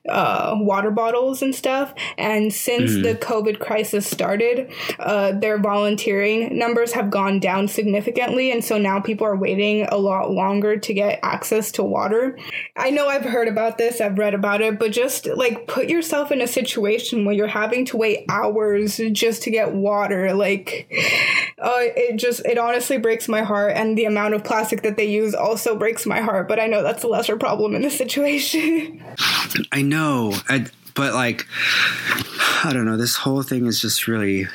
uh, 0.10 0.56
water 0.60 0.91
bottles 0.91 1.41
and 1.41 1.56
stuff. 1.56 1.94
And 2.17 2.54
since 2.54 2.91
mm-hmm. 2.91 3.04
the 3.04 3.15
COVID 3.15 3.60
crisis 3.60 4.06
started, 4.06 4.72
uh, 5.00 5.32
their 5.34 5.58
volunteering 5.58 6.58
numbers 6.58 6.91
have 6.94 7.10
gone 7.10 7.39
down 7.39 7.67
significantly. 7.67 8.52
And 8.52 8.63
so 8.63 8.78
now 8.78 9.00
people 9.00 9.26
are 9.26 9.38
waiting 9.38 9.86
a 9.86 9.98
lot 9.98 10.32
longer 10.32 10.78
to 10.78 10.94
get 10.94 11.20
access 11.24 11.72
to 11.74 11.84
water. 11.84 12.38
I 12.76 12.89
know 12.89 13.08
I've 13.08 13.24
heard 13.24 13.48
about 13.48 13.78
this, 13.78 14.02
I've 14.02 14.17
read 14.17 14.34
about 14.34 14.62
it, 14.62 14.80
but 14.80 14.91
just 14.91 15.28
like 15.28 15.67
put 15.67 15.88
yourself 15.88 16.32
in 16.32 16.41
a 16.41 16.48
situation 16.48 17.24
where 17.24 17.36
you're 17.36 17.48
having 17.48 17.86
to 17.86 17.98
wait 17.98 18.26
hours 18.30 19.00
just 19.12 19.44
to 19.44 19.52
get 19.52 19.74
water. 19.74 20.34
Like, 20.34 20.91
uh, 21.62 21.78
it 21.78 22.17
just, 22.17 22.45
it 22.45 22.58
honestly 22.58 22.97
breaks 22.97 23.28
my 23.28 23.41
heart. 23.41 23.74
And 23.76 23.97
the 23.97 24.06
amount 24.06 24.34
of 24.34 24.43
plastic 24.43 24.82
that 24.82 24.97
they 24.97 25.06
use 25.06 25.34
also 25.34 25.76
breaks 25.76 26.06
my 26.06 26.21
heart, 26.21 26.47
but 26.47 26.60
I 26.60 26.67
know 26.67 26.84
that's 26.84 27.04
a 27.04 27.08
lesser 27.08 27.38
problem 27.38 27.76
in 27.76 27.82
this 27.82 27.97
situation. 27.97 29.04
I 29.71 29.82
know. 29.82 30.34
I, 30.50 30.65
but 30.93 31.13
like 31.13 31.45
I 32.63 32.74
don't 32.74 32.86
know. 32.86 32.97
This 32.97 33.15
whole 33.15 33.41
thing 33.41 33.65
is 33.65 33.82
just 33.82 34.08
really. 34.08 34.47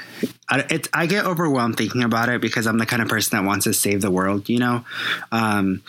I, 0.49 0.61
it, 0.71 0.89
I 0.93 1.07
get 1.07 1.25
overwhelmed 1.25 1.77
thinking 1.77 2.03
about 2.03 2.29
it 2.29 2.41
because 2.41 2.67
I'm 2.67 2.79
the 2.79 2.87
kind 2.87 3.03
of 3.03 3.09
person 3.09 3.37
that 3.37 3.47
wants 3.47 3.65
to 3.65 3.75
save 3.75 4.01
the 4.01 4.11
world, 4.11 4.49
you 4.49 4.59
know. 4.59 4.85
Um, 5.33 5.83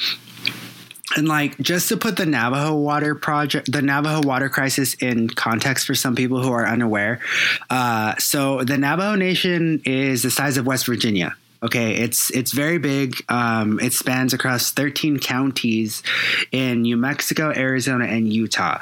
and 1.15 1.27
like 1.27 1.57
just 1.59 1.89
to 1.89 1.97
put 1.97 2.17
the 2.17 2.25
Navajo 2.25 2.75
water 2.75 3.15
project, 3.15 3.71
the 3.71 3.81
Navajo 3.81 4.27
water 4.27 4.49
crisis 4.49 4.93
in 4.95 5.29
context 5.29 5.87
for 5.87 5.95
some 5.95 6.15
people 6.15 6.41
who 6.41 6.51
are 6.51 6.67
unaware. 6.67 7.21
Uh, 7.69 8.15
so 8.17 8.63
the 8.63 8.77
Navajo 8.77 9.15
Nation 9.15 9.81
is 9.85 10.23
the 10.23 10.31
size 10.31 10.57
of 10.57 10.65
West 10.65 10.85
Virginia. 10.85 11.35
Okay, 11.63 11.95
it's 11.95 12.29
it's 12.31 12.51
very 12.51 12.77
big. 12.77 13.15
Um, 13.29 13.79
it 13.79 13.93
spans 13.93 14.33
across 14.33 14.71
13 14.71 15.17
counties 15.17 16.03
in 16.51 16.83
New 16.83 16.97
Mexico, 16.97 17.51
Arizona, 17.55 18.05
and 18.05 18.31
Utah. 18.31 18.79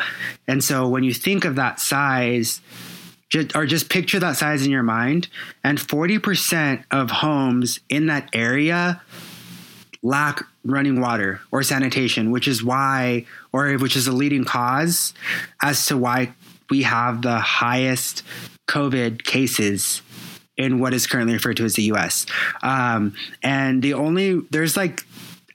And 0.48 0.62
so 0.62 0.88
when 0.90 1.04
you 1.04 1.14
think 1.14 1.46
of 1.46 1.56
that 1.56 1.80
size, 1.80 2.60
or 3.54 3.66
just 3.66 3.90
picture 3.90 4.20
that 4.20 4.36
size 4.36 4.66
in 4.66 4.72
your 4.72 4.84
mind, 4.84 5.30
and 5.64 5.78
40% 5.78 6.84
of 6.92 7.12
homes 7.12 7.80
in 7.88 8.08
that 8.08 8.30
area 8.34 9.02
lack 10.06 10.44
running 10.63 11.02
water 11.02 11.41
or 11.52 11.63
sanitation, 11.63 12.30
which 12.30 12.48
is 12.48 12.63
why, 12.63 13.26
or 13.52 13.74
which 13.74 13.96
is 13.96 14.06
a 14.06 14.12
leading 14.12 14.46
cause 14.46 15.13
as 15.62 15.88
to 15.88 15.98
why 15.98 16.32
we 16.70 16.84
have 16.84 17.24
the 17.24 17.39
highest 17.39 18.24
COVID 18.68 19.24
cases 19.24 20.02
in 20.58 20.80
what 20.80 20.94
is 20.94 21.08
currently 21.08 21.34
referred 21.34 21.58
to 21.58 21.65
as 21.65 21.74
the 21.74 21.84
U.S. 21.84 22.26
Um, 22.62 23.15
and 23.44 23.82
the 23.82 23.96
only 23.96 24.41
there's 24.52 24.78
like 24.78 25.04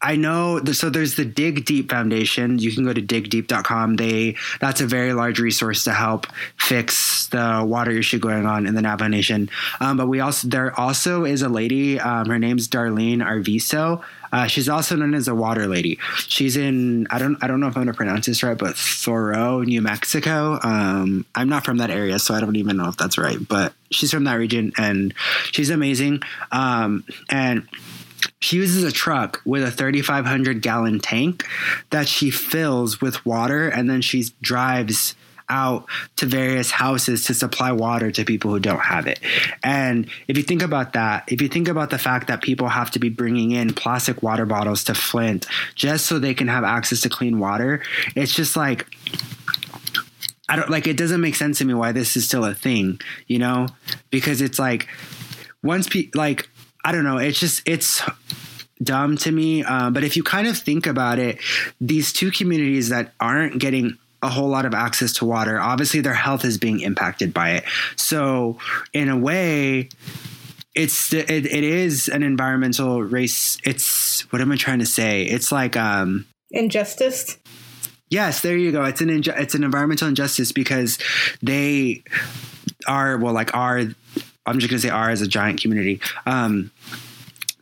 I 0.02 0.16
know 0.16 0.62
so 0.64 0.88
there's 0.88 1.16
the 1.16 1.26
Dig 1.26 1.64
Deep 1.66 1.90
Foundation. 1.90 2.58
You 2.58 2.72
can 2.72 2.84
go 2.84 2.92
to 2.92 3.02
digdeep.com. 3.02 3.96
They 3.96 4.36
that's 4.58 4.80
a 4.80 4.86
very 4.86 5.12
large 5.12 5.38
resource 5.38 5.84
to 5.84 5.92
help 5.92 6.26
fix 6.56 7.26
the 7.28 7.64
water 7.66 7.90
issue 7.90 8.18
going 8.18 8.46
on 8.46 8.66
in 8.66 8.74
the 8.74 8.82
Navajo 8.82 9.08
Nation. 9.08 9.50
Um, 9.78 9.96
but 9.96 10.08
we 10.08 10.20
also 10.20 10.48
there 10.48 10.78
also 10.78 11.24
is 11.24 11.42
a 11.42 11.48
lady. 11.48 12.00
Um, 12.00 12.26
her 12.26 12.38
name's 12.38 12.66
Darlene 12.66 13.18
Arviso. 13.18 14.02
Uh, 14.32 14.46
she's 14.46 14.68
also 14.68 14.96
known 14.96 15.14
as 15.14 15.28
a 15.28 15.34
water 15.34 15.66
lady. 15.66 15.98
She's 16.16 16.56
in 16.56 17.06
I 17.10 17.18
don't 17.18 17.36
I 17.42 17.46
don't 17.46 17.60
know 17.60 17.68
if 17.68 17.76
I'm 17.76 17.86
to 17.86 17.92
pronounce 17.94 18.26
this 18.26 18.42
right, 18.42 18.56
but 18.56 18.76
Thoreau, 18.76 19.62
New 19.62 19.82
Mexico. 19.82 20.58
Um, 20.62 21.26
I'm 21.34 21.48
not 21.48 21.64
from 21.64 21.78
that 21.78 21.90
area, 21.90 22.18
so 22.18 22.34
I 22.34 22.40
don't 22.40 22.56
even 22.56 22.76
know 22.76 22.88
if 22.88 22.96
that's 22.96 23.18
right. 23.18 23.38
But 23.46 23.72
she's 23.90 24.10
from 24.10 24.24
that 24.24 24.34
region, 24.34 24.72
and 24.76 25.14
she's 25.52 25.70
amazing. 25.70 26.22
Um, 26.52 27.04
and 27.28 27.68
she 28.40 28.56
uses 28.56 28.84
a 28.84 28.92
truck 28.92 29.40
with 29.44 29.62
a 29.62 29.70
3500 29.70 30.62
gallon 30.62 30.98
tank 30.98 31.44
that 31.90 32.08
she 32.08 32.30
fills 32.30 33.00
with 33.00 33.24
water 33.24 33.68
and 33.68 33.88
then 33.88 34.02
she 34.02 34.24
drives 34.42 35.14
out 35.50 35.86
to 36.16 36.26
various 36.26 36.70
houses 36.70 37.24
to 37.24 37.34
supply 37.34 37.72
water 37.72 38.10
to 38.10 38.24
people 38.24 38.50
who 38.50 38.60
don't 38.60 38.80
have 38.80 39.06
it. 39.06 39.20
And 39.62 40.08
if 40.28 40.38
you 40.38 40.42
think 40.42 40.62
about 40.62 40.94
that, 40.94 41.24
if 41.26 41.42
you 41.42 41.48
think 41.48 41.68
about 41.68 41.90
the 41.90 41.98
fact 41.98 42.28
that 42.28 42.40
people 42.40 42.68
have 42.68 42.90
to 42.92 42.98
be 42.98 43.10
bringing 43.10 43.50
in 43.50 43.74
plastic 43.74 44.22
water 44.22 44.46
bottles 44.46 44.84
to 44.84 44.94
Flint 44.94 45.46
just 45.74 46.06
so 46.06 46.18
they 46.18 46.34
can 46.34 46.48
have 46.48 46.64
access 46.64 47.02
to 47.02 47.08
clean 47.08 47.38
water, 47.38 47.82
it's 48.14 48.34
just 48.34 48.56
like 48.56 48.86
I 50.48 50.56
don't 50.56 50.70
like 50.70 50.86
it 50.86 50.96
doesn't 50.96 51.20
make 51.20 51.34
sense 51.34 51.58
to 51.58 51.64
me 51.64 51.74
why 51.74 51.92
this 51.92 52.16
is 52.16 52.26
still 52.26 52.44
a 52.44 52.54
thing, 52.54 53.00
you 53.26 53.38
know? 53.38 53.68
Because 54.10 54.40
it's 54.40 54.58
like 54.58 54.88
once 55.62 55.88
pe- 55.88 56.10
like 56.14 56.48
I 56.84 56.92
don't 56.92 57.04
know. 57.04 57.18
It's 57.18 57.38
just 57.38 57.62
it's 57.66 58.02
dumb 58.82 59.16
to 59.18 59.30
me. 59.30 59.62
Uh, 59.62 59.90
but 59.90 60.04
if 60.04 60.16
you 60.16 60.22
kind 60.22 60.46
of 60.46 60.56
think 60.56 60.86
about 60.86 61.18
it, 61.18 61.38
these 61.80 62.12
two 62.12 62.30
communities 62.30 62.88
that 62.88 63.12
aren't 63.20 63.58
getting 63.58 63.98
a 64.22 64.28
whole 64.28 64.48
lot 64.48 64.66
of 64.66 64.74
access 64.74 65.12
to 65.14 65.24
water, 65.24 65.59
obviously 65.61 66.00
their 66.00 66.14
health 66.14 66.44
is 66.44 66.59
being 66.59 66.80
impacted 66.80 67.33
by 67.33 67.52
it. 67.52 67.64
So 67.96 68.59
in 68.92 69.09
a 69.09 69.16
way, 69.16 69.88
it's 70.74 71.12
it, 71.12 71.30
it 71.30 71.64
is 71.64 72.09
an 72.09 72.22
environmental 72.22 73.02
race. 73.02 73.59
It's 73.64 74.22
what 74.33 74.40
am 74.40 74.52
I 74.52 74.56
trying 74.56 74.78
to 74.80 74.87
say? 74.87 75.22
It's 75.22 75.50
like 75.50 75.76
um 75.76 76.26
injustice. 76.50 77.38
Yes, 78.09 78.40
there 78.42 78.56
you 78.56 78.72
go. 78.72 78.85
It's 78.85 79.00
an 79.00 79.09
inju- 79.09 79.38
it's 79.38 79.54
an 79.54 79.64
environmental 79.64 80.09
injustice 80.09 80.52
because 80.52 80.98
they 81.42 82.02
are 82.87 83.16
well 83.18 83.33
like 83.33 83.54
are 83.54 83.85
I'm 84.46 84.59
just 84.59 84.70
gonna 84.70 84.80
say 84.80 84.88
R 84.90 85.11
as 85.11 85.22
a 85.22 85.28
giant 85.28 85.61
community. 85.61 86.00
Um, 86.26 86.70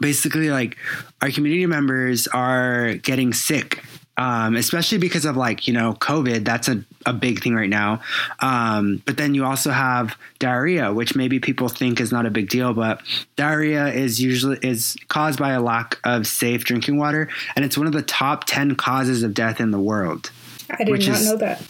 basically, 0.01 0.51
like 0.51 0.77
our 1.21 1.31
community 1.31 1.67
members 1.67 2.27
are 2.29 2.95
getting 2.95 3.33
sick. 3.33 3.83
Um, 4.19 4.57
especially 4.57 4.99
because 4.99 5.25
of 5.25 5.37
like 5.37 5.69
you 5.69 5.73
know 5.73 5.95
COVID, 5.95 6.45
that's 6.45 6.69
a, 6.69 6.85
a 7.07 7.13
big 7.13 7.41
thing 7.41 7.55
right 7.55 7.71
now. 7.71 8.01
Um, 8.41 9.01
but 9.07 9.17
then 9.17 9.35
you 9.35 9.45
also 9.45 9.71
have 9.71 10.19
diarrhea, 10.41 10.93
which 10.93 11.15
maybe 11.15 11.39
people 11.39 11.69
think 11.69 12.01
is 12.01 12.11
not 12.11 12.27
a 12.27 12.31
big 12.31 12.49
deal, 12.49 12.75
but 12.75 13.01
diarrhea 13.37 13.87
is 13.87 14.21
usually 14.21 14.59
is 14.61 14.97
caused 15.07 15.39
by 15.39 15.53
a 15.53 15.61
lack 15.61 15.99
of 16.03 16.27
safe 16.27 16.65
drinking 16.65 16.99
water, 16.99 17.29
and 17.55 17.65
it's 17.65 17.79
one 17.79 17.87
of 17.87 17.93
the 17.93 18.03
top 18.03 18.45
ten 18.45 18.75
causes 18.75 19.23
of 19.23 19.35
death 19.35 19.61
in 19.61 19.71
the 19.71 19.81
world. 19.81 20.33
I 20.69 20.85
did 20.85 21.07
not 21.07 21.21
is, 21.21 21.25
know 21.25 21.37
that. 21.37 21.63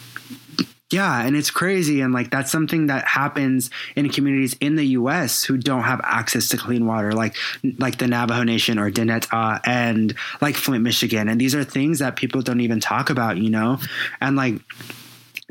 Yeah, 0.91 1.21
and 1.21 1.35
it's 1.35 1.51
crazy. 1.51 2.01
And 2.01 2.13
like 2.13 2.31
that's 2.31 2.51
something 2.51 2.87
that 2.87 3.07
happens 3.07 3.69
in 3.95 4.09
communities 4.09 4.55
in 4.59 4.75
the 4.75 4.85
US 4.85 5.43
who 5.43 5.57
don't 5.57 5.83
have 5.83 6.01
access 6.03 6.49
to 6.49 6.57
clean 6.57 6.87
water, 6.87 7.11
like 7.11 7.35
like 7.77 7.97
the 7.97 8.07
Navajo 8.07 8.43
Nation 8.43 8.79
or 8.79 8.89
Diné 8.89 9.21
t'ah 9.21 9.59
and 9.65 10.15
like 10.41 10.55
Flint, 10.55 10.83
Michigan. 10.83 11.29
And 11.29 11.39
these 11.39 11.53
are 11.53 11.63
things 11.63 11.99
that 11.99 12.15
people 12.15 12.41
don't 12.41 12.61
even 12.61 12.79
talk 12.79 13.11
about, 13.11 13.37
you 13.37 13.51
know? 13.51 13.79
And 14.19 14.35
like 14.35 14.55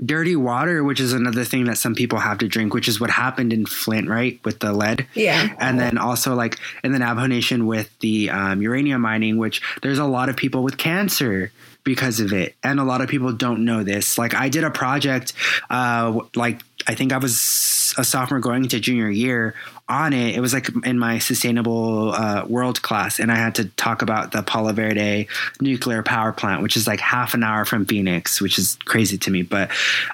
dirty 0.04 0.36
water, 0.36 0.82
which 0.82 1.00
is 1.00 1.12
another 1.12 1.44
thing 1.44 1.64
that 1.64 1.78
some 1.78 1.94
people 1.94 2.18
have 2.18 2.38
to 2.38 2.48
drink, 2.48 2.74
which 2.74 2.88
is 2.88 3.00
what 3.00 3.10
happened 3.10 3.52
in 3.52 3.66
Flint, 3.66 4.08
right, 4.08 4.40
with 4.44 4.60
the 4.60 4.72
lead. 4.72 5.06
Yeah. 5.14 5.54
And 5.58 5.78
then 5.78 5.98
also 5.98 6.34
like 6.34 6.58
in 6.82 6.92
the 6.92 6.98
Navajo 6.98 7.26
Nation 7.26 7.66
with 7.66 7.96
the 8.00 8.30
um, 8.30 8.62
uranium 8.62 9.02
mining, 9.02 9.38
which 9.38 9.62
there's 9.82 9.98
a 9.98 10.04
lot 10.04 10.28
of 10.28 10.36
people 10.36 10.62
with 10.62 10.78
cancer 10.78 11.52
because 11.88 12.20
of 12.20 12.34
it. 12.34 12.54
And 12.62 12.78
a 12.78 12.84
lot 12.84 13.00
of 13.00 13.08
people 13.08 13.32
don't 13.32 13.64
know 13.64 13.82
this. 13.82 14.18
Like 14.18 14.34
I 14.34 14.50
did 14.50 14.62
a 14.62 14.70
project, 14.70 15.32
uh, 15.70 16.20
like 16.36 16.60
I 16.86 16.94
think 16.94 17.14
I 17.14 17.16
was 17.16 17.94
a 17.96 18.04
sophomore 18.04 18.40
going 18.40 18.62
into 18.62 18.78
junior 18.78 19.08
year 19.08 19.54
on 19.88 20.12
it. 20.12 20.36
It 20.36 20.40
was 20.40 20.52
like 20.52 20.68
in 20.84 20.98
my 20.98 21.18
sustainable 21.18 22.12
uh, 22.12 22.44
world 22.46 22.82
class, 22.82 23.20
and 23.20 23.32
I 23.32 23.36
had 23.36 23.54
to 23.54 23.64
talk 23.64 24.02
about 24.02 24.32
the 24.32 24.42
Palo 24.42 24.70
Verde 24.74 25.28
nuclear 25.62 26.02
power 26.02 26.30
plant, 26.30 26.62
which 26.62 26.76
is 26.76 26.86
like 26.86 27.00
half 27.00 27.32
an 27.32 27.42
hour 27.42 27.64
from 27.64 27.86
Phoenix, 27.86 28.38
which 28.38 28.58
is 28.58 28.76
crazy 28.84 29.16
to 29.16 29.30
me. 29.30 29.40
But 29.40 29.70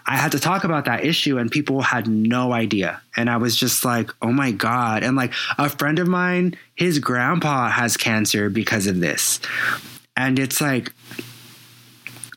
I 0.07 0.17
had 0.17 0.31
to 0.33 0.39
talk 0.39 0.63
about 0.63 0.85
that 0.85 1.05
issue, 1.05 1.39
and 1.39 1.51
people 1.51 1.83
had 1.83 2.07
no 2.07 2.53
idea. 2.53 3.03
And 3.17 3.29
I 3.29 3.39
was 3.39 3.57
just 3.57 3.85
like, 3.85 4.13
oh 4.23 4.31
my 4.31 4.53
God. 4.53 5.03
And 5.03 5.17
like 5.17 5.33
a 5.59 5.69
friend 5.69 5.99
of 5.99 6.07
mine, 6.07 6.57
his 6.77 7.01
grandpa 7.01 7.69
has 7.69 7.97
cancer 7.97 8.49
because 8.49 8.87
of 8.87 9.01
this. 9.01 9.41
And 10.17 10.39
it's 10.39 10.61
like, 10.61 10.93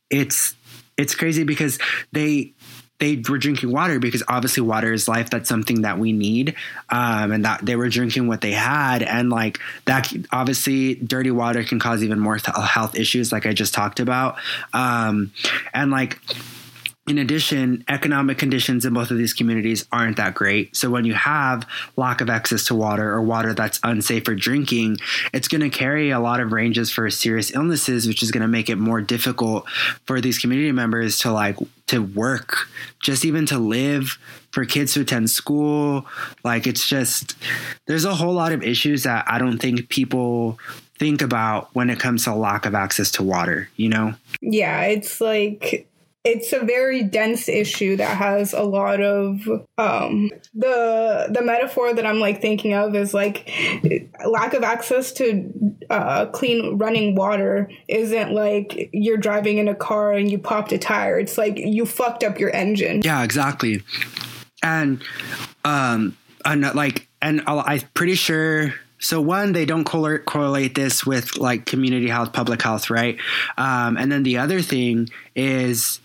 it's 0.10 0.56
it's 0.98 1.16
crazy 1.16 1.44
because 1.44 1.80
they 2.12 2.54
they 3.00 3.22
were 3.30 3.38
drinking 3.38 3.72
water 3.72 4.00
because 4.00 4.24
obviously 4.28 4.64
water 4.64 4.92
is 4.92 5.08
life. 5.08 5.30
That's 5.30 5.48
something 5.48 5.82
that 5.84 6.00
we 6.00 6.14
need, 6.14 6.56
um, 6.90 7.32
and 7.32 7.46
that 7.46 7.66
they 7.66 7.76
were 7.76 7.90
drinking 7.90 8.28
what 8.28 8.42
they 8.42 8.54
had, 8.54 9.04
and 9.04 9.30
like 9.30 9.60
that. 9.86 10.12
Obviously, 10.32 10.96
dirty 10.96 11.32
water 11.32 11.64
can 11.64 11.80
cause 11.80 12.04
even 12.04 12.20
more 12.20 12.38
health 12.38 12.96
issues, 12.96 13.32
like 13.32 13.46
I 13.46 13.54
just 13.54 13.74
talked 13.74 14.00
about, 14.00 14.38
um, 14.74 15.32
and 15.74 15.92
like 15.92 16.20
in 17.08 17.18
addition, 17.18 17.86
economic 17.88 18.38
conditions 18.38 18.84
in 18.84 18.94
both 18.94 19.12
of 19.12 19.18
these 19.18 19.34
communities 19.34 19.88
aren't 19.92 20.18
that 20.18 20.36
great. 20.36 20.76
So 20.76 20.90
when 20.90 21.06
you 21.06 21.14
have 21.14 21.66
lack 21.96 22.20
of 22.20 22.30
access 22.30 22.66
to 22.66 22.76
water 22.76 23.14
or 23.14 23.22
water 23.22 23.54
that's 23.54 23.80
unsafe 23.84 24.26
for 24.26 24.36
drinking, 24.36 24.98
it's 25.34 25.48
going 25.48 25.62
to 25.62 25.70
carry 25.70 26.12
a 26.12 26.20
lot 26.20 26.42
of 26.42 26.52
ranges 26.52 26.92
for 26.92 27.10
serious 27.10 27.54
illnesses, 27.56 28.08
which 28.08 28.22
is 28.22 28.32
going 28.32 28.42
to 28.42 28.48
make 28.48 28.70
it 28.70 28.76
more 28.76 29.02
difficult 29.02 29.70
for 30.06 30.20
these 30.20 30.38
community 30.38 30.72
members 30.74 31.20
to 31.20 31.32
like 31.32 31.58
to 31.88 32.04
work, 32.04 32.68
just 33.02 33.24
even 33.24 33.46
to 33.46 33.58
live, 33.58 34.18
for 34.52 34.66
kids 34.66 34.94
to 34.94 35.02
attend 35.02 35.30
school. 35.30 36.06
Like 36.44 36.68
it's 36.68 36.88
just 36.88 37.38
there's 37.86 38.06
a 38.06 38.16
whole 38.16 38.34
lot 38.34 38.52
of 38.52 38.64
issues 38.64 39.04
that 39.04 39.26
I 39.30 39.40
don't 39.40 39.60
think 39.60 39.88
people 39.88 40.60
think 41.00 41.22
about 41.22 41.70
when 41.74 41.90
it 41.90 42.00
comes 42.00 42.26
to 42.26 42.34
lack 42.34 42.66
of 42.66 42.76
access 42.76 43.12
to 43.12 43.24
water, 43.24 43.70
you 43.76 43.88
know? 43.88 44.14
Yeah, 44.42 44.82
it's 44.82 45.22
like 45.22 45.88
it's 46.24 46.52
a 46.52 46.60
very 46.60 47.04
dense 47.04 47.48
issue 47.48 47.96
that 47.96 48.18
has 48.18 48.54
a 48.54 48.64
lot 48.64 49.02
of 49.02 49.48
um, 49.78 50.30
the 50.54 51.28
the 51.32 51.42
metaphor 51.42 51.94
that 51.94 52.06
I'm 52.06 52.20
like 52.20 52.42
thinking 52.42 52.74
of 52.74 52.96
is 52.96 53.14
like 53.14 53.50
lack 54.26 54.54
of 54.54 54.64
access 54.64 55.12
to 55.14 55.52
uh, 55.90 56.26
clean 56.28 56.78
running 56.78 57.16
water 57.16 57.70
isn't 57.88 58.34
like 58.34 58.90
you're 58.92 59.18
driving 59.18 59.58
in 59.58 59.68
a 59.68 59.76
car 59.76 60.12
and 60.12 60.30
you 60.30 60.38
popped 60.38 60.72
a 60.72 60.78
tire. 60.78 61.20
It's 61.20 61.38
like 61.38 61.58
you 61.58 61.86
fucked 61.86 62.24
up 62.24 62.40
your 62.40 62.54
engine. 62.54 63.02
Yeah, 63.04 63.24
exactly. 63.24 63.84
And 64.62 65.02
um, 65.64 66.18
and 66.44 66.64
like 66.76 67.08
and 67.22 67.42
I'm 67.48 67.82
pretty 67.94 68.16
sure 68.16 68.74
so 69.00 69.22
one 69.22 69.54
they 69.54 69.66
don't 69.66 69.84
correlate 69.84 70.76
this 70.76 71.06
with 71.06 71.38
like 71.38 71.66
community 71.66 72.08
health 72.08 72.34
public 72.34 72.62
health 72.62 72.90
right? 72.90 73.18
Um, 73.58 73.98
and 73.98 74.12
then 74.12 74.24
the 74.24 74.38
other 74.38 74.62
thing 74.62 75.10
is 75.36 76.00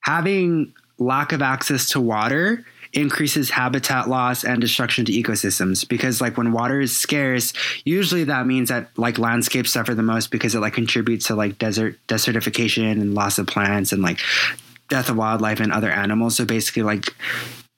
having 0.00 0.72
lack 0.98 1.32
of 1.32 1.42
access 1.42 1.90
to 1.90 2.00
water 2.00 2.64
increases 2.92 3.50
habitat 3.50 4.08
loss 4.08 4.44
and 4.44 4.60
destruction 4.60 5.04
to 5.04 5.12
ecosystems 5.12 5.86
because 5.86 6.20
like 6.20 6.38
when 6.38 6.52
water 6.52 6.80
is 6.80 6.96
scarce 6.96 7.52
usually 7.84 8.24
that 8.24 8.46
means 8.46 8.70
that 8.70 8.88
like 8.96 9.18
landscapes 9.18 9.72
suffer 9.72 9.94
the 9.94 10.02
most 10.02 10.30
because 10.30 10.54
it 10.54 10.60
like 10.60 10.72
contributes 10.72 11.26
to 11.26 11.34
like 11.34 11.58
desert 11.58 11.98
desertification 12.08 12.92
and 12.92 13.14
loss 13.14 13.38
of 13.38 13.46
plants 13.46 13.92
and 13.92 14.02
like 14.02 14.18
death 14.88 15.08
of 15.08 15.16
wildlife 15.16 15.60
and 15.60 15.72
other 15.72 15.90
animals. 15.90 16.36
So 16.36 16.44
basically 16.44 16.82
like 16.82 17.14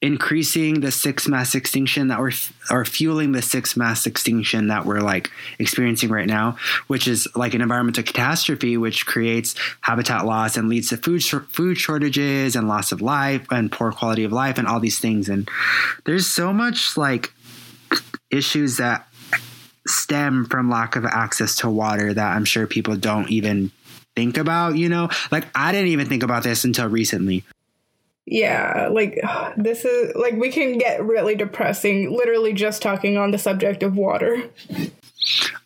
increasing 0.00 0.80
the 0.80 0.92
six 0.92 1.26
mass 1.26 1.56
extinction 1.56 2.08
that 2.08 2.20
we're 2.20 2.30
are 2.70 2.84
fueling 2.84 3.32
the 3.32 3.42
six 3.42 3.76
mass 3.76 4.06
extinction 4.06 4.68
that 4.68 4.86
we're 4.86 5.00
like 5.00 5.28
experiencing 5.58 6.08
right 6.08 6.28
now 6.28 6.56
which 6.86 7.08
is 7.08 7.26
like 7.34 7.52
an 7.52 7.60
environmental 7.60 8.04
catastrophe 8.04 8.76
which 8.76 9.06
creates 9.06 9.56
habitat 9.80 10.24
loss 10.24 10.56
and 10.56 10.68
leads 10.68 10.90
to 10.90 10.96
food 10.96 11.24
food 11.24 11.76
shortages 11.76 12.54
and 12.54 12.68
loss 12.68 12.92
of 12.92 13.02
life 13.02 13.44
and 13.50 13.72
poor 13.72 13.90
quality 13.90 14.22
of 14.22 14.30
life 14.30 14.56
and 14.56 14.68
all 14.68 14.78
these 14.78 15.00
things 15.00 15.28
and 15.28 15.48
there's 16.04 16.28
so 16.28 16.52
much 16.52 16.96
like 16.96 17.32
issues 18.30 18.76
that 18.76 19.08
stem 19.86 20.44
from 20.44 20.70
lack 20.70 20.96
of 20.96 21.04
access 21.04 21.56
to 21.56 21.70
water 21.70 22.12
that 22.12 22.36
I'm 22.36 22.44
sure 22.44 22.66
people 22.66 22.96
don't 22.96 23.30
even 23.30 23.72
think 24.14 24.36
about, 24.36 24.76
you 24.76 24.88
know? 24.88 25.08
Like 25.30 25.46
I 25.54 25.72
didn't 25.72 25.88
even 25.88 26.08
think 26.08 26.22
about 26.22 26.42
this 26.42 26.64
until 26.64 26.88
recently 26.88 27.44
yeah 28.30 28.88
like 28.90 29.20
this 29.56 29.84
is 29.84 30.14
like 30.14 30.34
we 30.34 30.50
can 30.50 30.78
get 30.78 31.02
really 31.02 31.34
depressing 31.34 32.10
literally 32.10 32.52
just 32.52 32.82
talking 32.82 33.16
on 33.16 33.30
the 33.30 33.38
subject 33.38 33.82
of 33.82 33.96
water. 33.96 34.42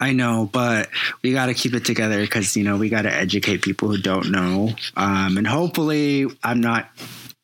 I 0.00 0.12
know, 0.12 0.48
but 0.50 0.88
we 1.22 1.32
got 1.32 1.46
to 1.46 1.54
keep 1.54 1.74
it 1.74 1.84
together 1.84 2.20
because 2.20 2.56
you 2.56 2.64
know 2.64 2.76
we 2.76 2.88
got 2.88 3.02
to 3.02 3.12
educate 3.12 3.62
people 3.62 3.88
who 3.88 3.98
don't 3.98 4.30
know, 4.30 4.74
um, 4.96 5.36
and 5.36 5.46
hopefully, 5.46 6.26
I'm 6.42 6.60
not 6.60 6.88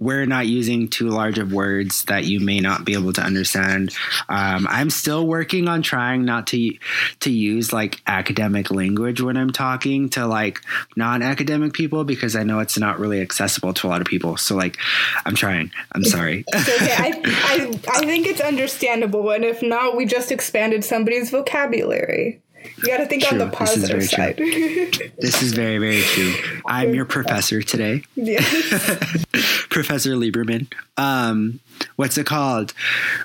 we're 0.01 0.27
not 0.27 0.47
using 0.47 0.89
too 0.89 1.09
large 1.09 1.39
of 1.39 1.53
words 1.53 2.05
that 2.05 2.25
you 2.25 2.41
may 2.41 2.61
not 2.61 2.85
be 2.85 2.93
able 2.93 3.13
to 3.13 3.21
understand. 3.21 3.93
Um, 4.29 4.67
I'm 4.71 4.91
still 4.91 5.27
working 5.27 5.67
on 5.67 5.83
trying 5.83 6.25
not 6.25 6.47
to 6.49 6.79
to 7.21 7.31
use 7.31 7.73
like 7.73 8.01
academic 8.07 8.71
language 8.71 9.21
when 9.21 9.37
I'm 9.37 9.51
talking 9.51 10.09
to 10.11 10.27
like 10.27 10.61
non-academic 10.97 11.73
people 11.73 12.05
because 12.05 12.37
I 12.37 12.45
know 12.45 12.61
it's 12.61 12.79
not 12.79 12.99
really 12.99 13.21
accessible 13.21 13.75
to 13.75 13.87
a 13.87 13.89
lot 13.89 14.01
of 14.01 14.07
people. 14.07 14.37
So 14.37 14.55
like, 14.55 14.77
I'm 15.25 15.35
trying. 15.35 15.71
I'm 15.93 16.05
sorry. 16.05 16.45
okay. 16.55 16.95
I, 16.97 17.21
I 17.25 17.81
I 17.89 18.07
think 18.07 18.27
it's 18.27 18.41
understandable, 18.41 19.31
and 19.31 19.45
if 19.45 19.63
not, 19.63 19.97
we 19.97 20.07
just 20.07 20.31
expanded 20.31 20.85
somebody's 20.85 21.31
vocabulary. 21.31 22.41
You 22.77 22.87
got 22.87 22.99
to 22.99 23.07
think 23.07 23.25
true. 23.25 23.41
on 23.41 23.49
the 23.49 23.55
positive 23.55 23.99
this 24.01 24.11
side. 24.11 24.37
this 25.19 25.43
is 25.43 25.53
very, 25.53 25.79
very 25.79 26.03
true. 26.03 26.35
I'm 26.67 26.95
your 26.95 27.05
professor 27.05 27.63
today. 27.63 28.03
Yes. 28.15 28.47
Professor 29.71 30.11
Lieberman. 30.11 30.73
Um, 30.97 31.61
what's 31.97 32.19
it 32.19 32.27
called? 32.27 32.73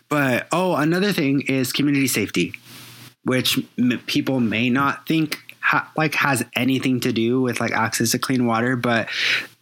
But 0.09 0.47
oh, 0.51 0.75
another 0.75 1.11
thing 1.11 1.41
is 1.41 1.71
community 1.71 2.07
safety, 2.07 2.53
which 3.23 3.59
m- 3.77 4.01
people 4.05 4.39
may 4.39 4.69
not 4.69 5.07
think 5.07 5.39
ha- 5.59 5.91
like 5.95 6.15
has 6.15 6.43
anything 6.55 6.99
to 7.01 7.11
do 7.11 7.41
with 7.41 7.59
like 7.59 7.71
access 7.71 8.11
to 8.11 8.19
clean 8.19 8.45
water, 8.45 8.75
but 8.75 9.07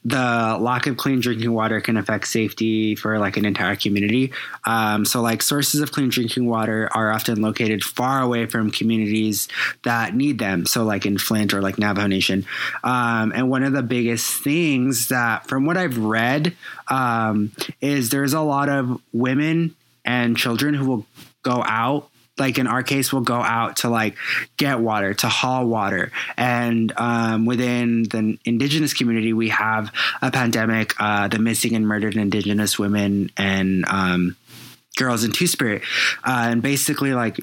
the 0.03 0.57
lack 0.59 0.87
of 0.87 0.97
clean 0.97 1.19
drinking 1.19 1.51
water 1.51 1.79
can 1.79 1.95
affect 1.95 2.27
safety 2.27 2.95
for 2.95 3.19
like 3.19 3.37
an 3.37 3.45
entire 3.45 3.75
community. 3.75 4.33
Um, 4.65 5.05
so, 5.05 5.21
like 5.21 5.43
sources 5.43 5.81
of 5.81 5.91
clean 5.91 6.09
drinking 6.09 6.47
water 6.47 6.89
are 6.91 7.11
often 7.11 7.41
located 7.41 7.83
far 7.83 8.21
away 8.21 8.47
from 8.47 8.71
communities 8.71 9.47
that 9.83 10.15
need 10.15 10.39
them. 10.39 10.65
So, 10.65 10.83
like 10.83 11.05
in 11.05 11.17
Flint 11.17 11.53
or 11.53 11.61
like 11.61 11.77
Navajo 11.77 12.07
Nation. 12.07 12.45
Um, 12.83 13.31
and 13.35 13.49
one 13.49 13.63
of 13.63 13.73
the 13.73 13.83
biggest 13.83 14.41
things 14.43 15.09
that, 15.09 15.47
from 15.47 15.65
what 15.65 15.77
I've 15.77 15.97
read, 15.97 16.55
um, 16.87 17.51
is 17.79 18.09
there's 18.09 18.33
a 18.33 18.41
lot 18.41 18.69
of 18.69 18.99
women 19.13 19.75
and 20.03 20.35
children 20.35 20.73
who 20.73 20.85
will 20.85 21.05
go 21.43 21.63
out 21.63 22.09
like 22.37 22.57
in 22.57 22.67
our 22.67 22.83
case 22.83 23.11
we'll 23.11 23.21
go 23.21 23.41
out 23.41 23.77
to 23.77 23.89
like 23.89 24.15
get 24.57 24.79
water 24.79 25.13
to 25.13 25.27
haul 25.27 25.65
water. 25.67 26.11
And 26.37 26.91
um, 26.97 27.45
within 27.45 28.03
the 28.03 28.37
indigenous 28.45 28.93
community 28.93 29.33
we 29.33 29.49
have 29.49 29.91
a 30.21 30.31
pandemic 30.31 30.93
uh, 30.99 31.27
the 31.27 31.39
missing 31.39 31.75
and 31.75 31.87
murdered 31.87 32.15
indigenous 32.15 32.79
women 32.79 33.29
and 33.37 33.85
um, 33.87 34.35
girls 34.97 35.23
in 35.23 35.31
two 35.31 35.47
spirit. 35.47 35.83
Uh, 36.23 36.47
and 36.49 36.61
basically 36.61 37.13
like 37.13 37.39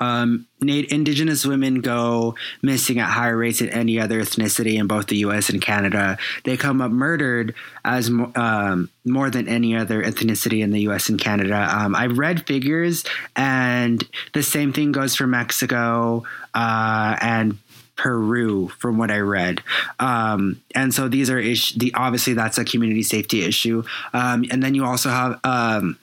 um, 0.00 0.46
indigenous 0.60 1.44
women 1.44 1.80
go 1.80 2.34
missing 2.62 2.98
at 2.98 3.08
higher 3.08 3.36
rates 3.36 3.58
than 3.58 3.68
any 3.70 3.98
other 3.98 4.20
ethnicity 4.20 4.78
in 4.78 4.86
both 4.86 5.06
the 5.06 5.18
U.S. 5.18 5.50
and 5.50 5.60
Canada. 5.60 6.18
They 6.44 6.56
come 6.56 6.80
up 6.80 6.90
murdered 6.90 7.54
as 7.84 8.08
um, 8.08 8.90
more 9.04 9.30
than 9.30 9.48
any 9.48 9.76
other 9.76 10.02
ethnicity 10.02 10.62
in 10.62 10.70
the 10.70 10.80
U.S. 10.82 11.08
and 11.08 11.20
Canada. 11.20 11.68
Um, 11.70 11.94
I've 11.94 12.18
read 12.18 12.46
figures, 12.46 13.04
and 13.36 14.02
the 14.34 14.42
same 14.42 14.72
thing 14.72 14.92
goes 14.92 15.16
for 15.16 15.26
Mexico 15.26 16.24
uh, 16.54 17.16
and 17.20 17.58
Peru, 17.98 18.68
from 18.78 18.96
what 18.96 19.10
I 19.10 19.18
read. 19.18 19.60
Um, 19.98 20.62
and 20.74 20.94
so 20.94 21.08
these 21.08 21.28
are 21.28 21.42
the 21.42 21.92
obviously 21.94 22.32
that's 22.32 22.56
a 22.56 22.64
community 22.64 23.02
safety 23.02 23.42
issue. 23.42 23.82
Um, 24.12 24.44
and 24.52 24.62
then 24.62 24.74
you 24.74 24.84
also 24.84 25.10
have 25.10 25.40
um, 25.42 25.98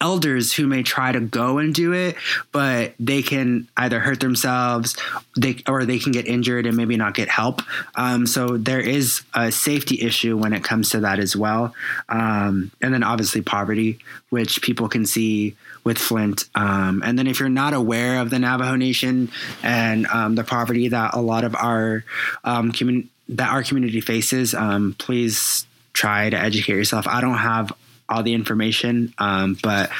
elders 0.00 0.52
who 0.52 0.66
may 0.66 0.82
try 0.82 1.12
to 1.12 1.20
go 1.20 1.58
and 1.58 1.74
do 1.74 1.92
it, 1.92 2.16
but 2.52 2.94
they 2.98 3.22
can 3.22 3.68
either 3.76 4.00
hurt 4.00 4.20
themselves, 4.20 4.96
they 5.36 5.62
or 5.68 5.84
they 5.84 5.98
can 5.98 6.12
get 6.12 6.26
injured 6.26 6.66
and 6.66 6.76
maybe 6.76 6.96
not 6.96 7.14
get 7.14 7.28
help. 7.28 7.62
Um, 7.94 8.26
so 8.26 8.56
there 8.56 8.80
is 8.80 9.22
a 9.34 9.50
safety 9.50 10.00
issue 10.02 10.36
when 10.36 10.52
it 10.52 10.64
comes 10.64 10.90
to 10.90 11.00
that 11.00 11.18
as 11.18 11.36
well. 11.36 11.74
Um, 12.08 12.70
and 12.80 12.92
then 12.92 13.02
obviously 13.02 13.42
poverty, 13.42 13.98
which 14.30 14.62
people 14.62 14.88
can 14.88 15.06
see 15.06 15.56
with 15.84 15.98
Flint. 15.98 16.44
Um, 16.54 17.02
and 17.04 17.18
then 17.18 17.26
if 17.26 17.40
you're 17.40 17.48
not 17.48 17.74
aware 17.74 18.20
of 18.20 18.30
the 18.30 18.38
Navajo 18.38 18.76
Nation 18.76 19.30
and 19.62 20.06
um, 20.06 20.34
the 20.34 20.44
poverty 20.44 20.88
that 20.88 21.14
a 21.14 21.20
lot 21.20 21.44
of 21.44 21.54
our 21.54 22.04
um, 22.44 22.72
community 22.72 23.10
that 23.26 23.50
our 23.50 23.62
community 23.62 24.02
faces, 24.02 24.54
um, 24.54 24.94
please 24.98 25.66
try 25.94 26.28
to 26.28 26.36
educate 26.36 26.74
yourself. 26.74 27.06
I 27.08 27.22
don't 27.22 27.38
have 27.38 27.72
all 28.08 28.22
the 28.22 28.34
information. 28.34 29.14
Um, 29.18 29.56
but 29.62 29.90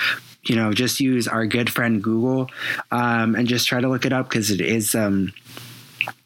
you 0.42 0.56
know, 0.56 0.72
just 0.72 1.00
use 1.00 1.26
our 1.26 1.46
good 1.46 1.70
friend 1.70 2.02
Google 2.02 2.50
um, 2.90 3.34
and 3.34 3.48
just 3.48 3.66
try 3.66 3.80
to 3.80 3.88
look 3.88 4.04
it 4.04 4.12
up 4.12 4.28
because 4.28 4.50
it 4.50 4.60
is 4.60 4.94
um, 4.94 5.32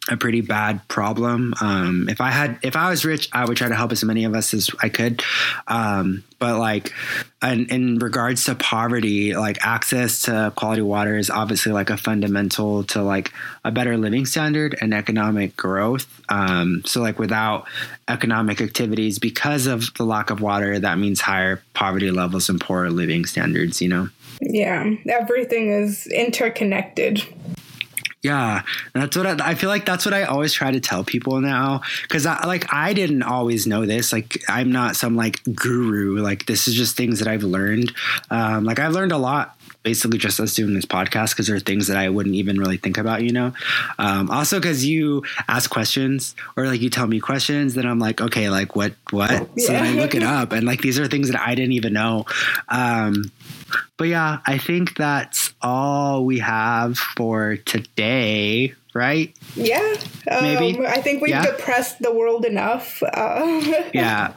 a 0.08 0.16
pretty 0.16 0.40
bad 0.40 0.86
problem. 0.88 1.54
Um, 1.60 2.08
if 2.08 2.20
I 2.20 2.30
had, 2.30 2.58
if 2.62 2.76
I 2.76 2.90
was 2.90 3.04
rich, 3.04 3.28
I 3.32 3.44
would 3.44 3.56
try 3.56 3.68
to 3.68 3.74
help 3.74 3.92
as 3.92 4.02
many 4.02 4.24
of 4.24 4.34
us 4.34 4.54
as 4.54 4.70
I 4.82 4.88
could. 4.88 5.22
Um, 5.66 6.24
but 6.38 6.58
like, 6.58 6.92
in, 7.42 7.66
in, 7.66 7.98
regards 7.98 8.44
to 8.44 8.54
poverty, 8.54 9.34
like 9.34 9.64
access 9.64 10.22
to 10.22 10.52
quality 10.56 10.82
water 10.82 11.16
is 11.16 11.30
obviously 11.30 11.72
like 11.72 11.90
a 11.90 11.96
fundamental 11.96 12.84
to 12.84 13.02
like 13.02 13.32
a 13.64 13.70
better 13.70 13.96
living 13.96 14.26
standard 14.26 14.76
and 14.80 14.94
economic 14.94 15.56
growth. 15.56 16.06
Um, 16.28 16.82
so 16.84 17.00
like 17.00 17.18
without 17.18 17.66
economic 18.08 18.60
activities, 18.60 19.18
because 19.18 19.66
of 19.66 19.92
the 19.94 20.04
lack 20.04 20.30
of 20.30 20.40
water, 20.40 20.78
that 20.78 20.98
means 20.98 21.20
higher 21.20 21.62
poverty 21.74 22.10
levels 22.10 22.48
and 22.48 22.60
poorer 22.60 22.90
living 22.90 23.24
standards. 23.24 23.80
You 23.80 23.88
know. 23.88 24.08
Yeah, 24.40 24.94
everything 25.08 25.70
is 25.70 26.06
interconnected. 26.06 27.22
Yeah, 28.22 28.62
that's 28.94 29.16
what 29.16 29.26
I, 29.26 29.50
I, 29.50 29.54
feel 29.54 29.68
like. 29.68 29.86
That's 29.86 30.04
what 30.04 30.12
I 30.12 30.24
always 30.24 30.52
try 30.52 30.72
to 30.72 30.80
tell 30.80 31.04
people 31.04 31.40
now, 31.40 31.82
because 32.02 32.26
I 32.26 32.44
like 32.46 32.72
I 32.72 32.92
didn't 32.92 33.22
always 33.22 33.64
know 33.64 33.86
this. 33.86 34.12
Like 34.12 34.42
I'm 34.48 34.72
not 34.72 34.96
some 34.96 35.14
like 35.14 35.40
guru. 35.54 36.20
Like 36.20 36.46
this 36.46 36.66
is 36.66 36.74
just 36.74 36.96
things 36.96 37.20
that 37.20 37.28
I've 37.28 37.44
learned. 37.44 37.92
Um, 38.30 38.64
like 38.64 38.80
I've 38.80 38.92
learned 38.92 39.12
a 39.12 39.18
lot 39.18 39.57
basically 39.82 40.18
just 40.18 40.40
us 40.40 40.54
doing 40.54 40.74
this 40.74 40.84
podcast 40.84 41.30
because 41.30 41.46
there 41.46 41.56
are 41.56 41.60
things 41.60 41.86
that 41.86 41.96
I 41.96 42.08
wouldn't 42.08 42.34
even 42.34 42.58
really 42.58 42.76
think 42.76 42.98
about, 42.98 43.22
you 43.22 43.32
know. 43.32 43.52
Um, 43.98 44.30
also, 44.30 44.58
because 44.58 44.84
you 44.84 45.24
ask 45.48 45.70
questions 45.70 46.34
or 46.56 46.66
like 46.66 46.80
you 46.80 46.90
tell 46.90 47.06
me 47.06 47.20
questions, 47.20 47.74
then 47.74 47.86
I'm 47.86 47.98
like, 47.98 48.20
okay, 48.20 48.50
like 48.50 48.76
what, 48.76 48.94
what? 49.10 49.30
Yeah. 49.30 49.44
So 49.68 49.74
I 49.74 49.90
look 49.90 50.14
it 50.14 50.22
up, 50.22 50.52
and 50.52 50.66
like 50.66 50.80
these 50.80 50.98
are 50.98 51.06
things 51.06 51.30
that 51.30 51.38
I 51.40 51.54
didn't 51.54 51.72
even 51.72 51.92
know. 51.92 52.24
Um, 52.70 53.30
but 53.98 54.04
yeah, 54.04 54.38
I 54.46 54.56
think 54.56 54.96
that's 54.96 55.52
all 55.60 56.24
we 56.24 56.38
have 56.38 56.96
for 56.96 57.56
today, 57.56 58.74
right? 58.94 59.34
Yeah. 59.54 59.94
Maybe. 60.26 60.78
Um, 60.78 60.86
I 60.86 61.02
think 61.02 61.20
we've 61.20 61.30
yeah. 61.30 61.44
depressed 61.44 62.00
the 62.00 62.12
world 62.12 62.44
enough. 62.44 63.02
Uh, 63.02 63.60
yeah. 63.94 64.32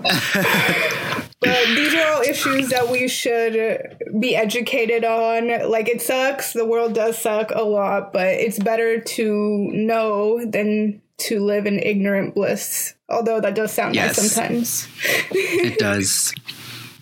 but 1.41 1.65
these 1.75 1.93
are 1.95 2.07
all 2.13 2.21
issues 2.21 2.69
that 2.69 2.89
we 2.89 3.07
should 3.07 3.97
be 4.19 4.35
educated 4.35 5.03
on. 5.03 5.69
Like, 5.69 5.89
it 5.89 6.01
sucks. 6.01 6.53
The 6.53 6.65
world 6.65 6.93
does 6.93 7.17
suck 7.17 7.51
a 7.51 7.63
lot, 7.63 8.13
but 8.13 8.27
it's 8.27 8.59
better 8.59 9.01
to 9.01 9.69
know 9.73 10.45
than 10.45 11.01
to 11.17 11.39
live 11.39 11.65
in 11.65 11.79
ignorant 11.79 12.35
bliss. 12.35 12.93
Although 13.09 13.41
that 13.41 13.55
does 13.55 13.73
sound 13.73 13.95
yes. 13.95 14.17
nice 14.17 14.31
sometimes. 14.31 14.87
it 15.31 15.79
does 15.79 16.33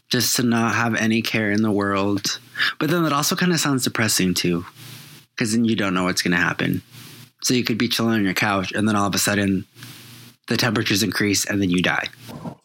just 0.10 0.36
to 0.38 0.44
not 0.44 0.74
have 0.74 0.96
any 0.96 1.22
care 1.22 1.52
in 1.52 1.62
the 1.62 1.72
world. 1.72 2.40
But 2.80 2.90
then 2.90 3.04
that 3.04 3.14
also 3.14 3.36
kind 3.36 3.52
of 3.52 3.60
sounds 3.60 3.84
depressing 3.84 4.34
too, 4.34 4.66
because 5.36 5.52
then 5.52 5.66
you 5.66 5.76
don't 5.76 5.94
know 5.94 6.06
what's 6.06 6.22
going 6.22 6.32
to 6.32 6.38
happen. 6.38 6.82
So 7.42 7.54
you 7.54 7.64
could 7.64 7.78
be 7.78 7.88
chilling 7.88 8.16
on 8.16 8.24
your 8.24 8.34
couch, 8.34 8.74
and 8.74 8.88
then 8.88 8.96
all 8.96 9.08
of 9.08 9.16
a 9.16 9.20
sudden, 9.20 9.66
the 10.50 10.58
temperatures 10.58 11.02
increase, 11.02 11.46
and 11.46 11.62
then 11.62 11.70
you 11.70 11.82
die. 11.82 12.08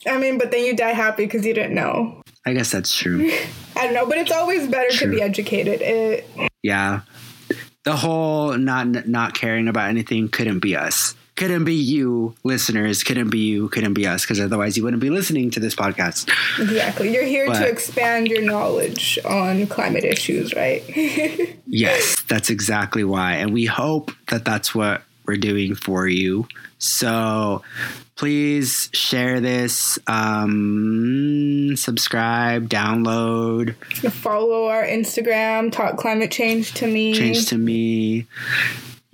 I 0.07 0.18
mean, 0.18 0.38
but 0.38 0.51
then 0.51 0.64
you 0.64 0.75
die 0.75 0.92
happy 0.92 1.25
because 1.25 1.47
you 1.47 1.55
didn't 1.55 1.75
know. 1.75 2.20
I 2.44 2.53
guess 2.53 2.70
that's 2.70 2.94
true. 2.94 3.31
I 3.77 3.85
don't 3.85 3.94
know, 3.94 4.07
but 4.07 4.18
it's 4.18 4.33
always 4.33 4.66
better 4.66 4.90
true. 4.90 5.11
to 5.11 5.16
be 5.16 5.23
educated. 5.23 5.81
It, 5.81 6.29
yeah, 6.62 7.03
the 7.85 7.97
whole 7.97 8.57
not 8.59 9.07
not 9.07 9.35
caring 9.35 9.68
about 9.68 9.88
anything 9.88 10.29
couldn't 10.29 10.59
be 10.59 10.77
us 10.77 11.14
couldn't 11.37 11.64
be 11.64 11.75
you, 11.75 12.35
listeners, 12.44 13.03
couldn't 13.03 13.31
be 13.31 13.40
you, 13.40 13.68
couldn't 13.68 13.94
be 13.94 14.07
us, 14.07 14.23
because 14.23 14.38
otherwise 14.38 14.77
you 14.77 14.85
wouldn't 14.85 15.03
be 15.03 15.11
listening 15.11 15.51
to 15.51 15.61
this 15.61 15.75
podcast. 15.75 16.29
Exactly. 16.61 17.12
You're 17.12 17.25
here 17.25 17.47
but, 17.47 17.59
to 17.59 17.68
expand 17.68 18.29
your 18.29 18.42
knowledge 18.42 19.18
on 19.25 19.66
climate 19.66 20.05
issues, 20.05 20.55
right? 20.55 20.85
yes, 21.66 22.20
that's 22.29 22.51
exactly 22.51 23.03
why. 23.03 23.35
And 23.35 23.53
we 23.53 23.66
hope 23.66 24.12
that 24.29 24.44
that's 24.44 24.75
what 24.75 25.03
we're 25.24 25.37
doing 25.37 25.74
for 25.74 26.06
you. 26.06 26.46
So 26.78 27.62
please 28.16 28.90
share 28.92 29.40
this, 29.40 29.98
um, 30.06 31.76
subscribe, 31.76 32.68
download, 32.68 33.74
follow 34.12 34.66
our 34.66 34.84
Instagram, 34.84 35.72
talk 35.72 35.96
climate 35.96 36.30
change 36.30 36.74
to 36.74 36.87
me. 36.87 37.14
Change 37.14 37.46
to 37.46 37.58
me 37.58 38.26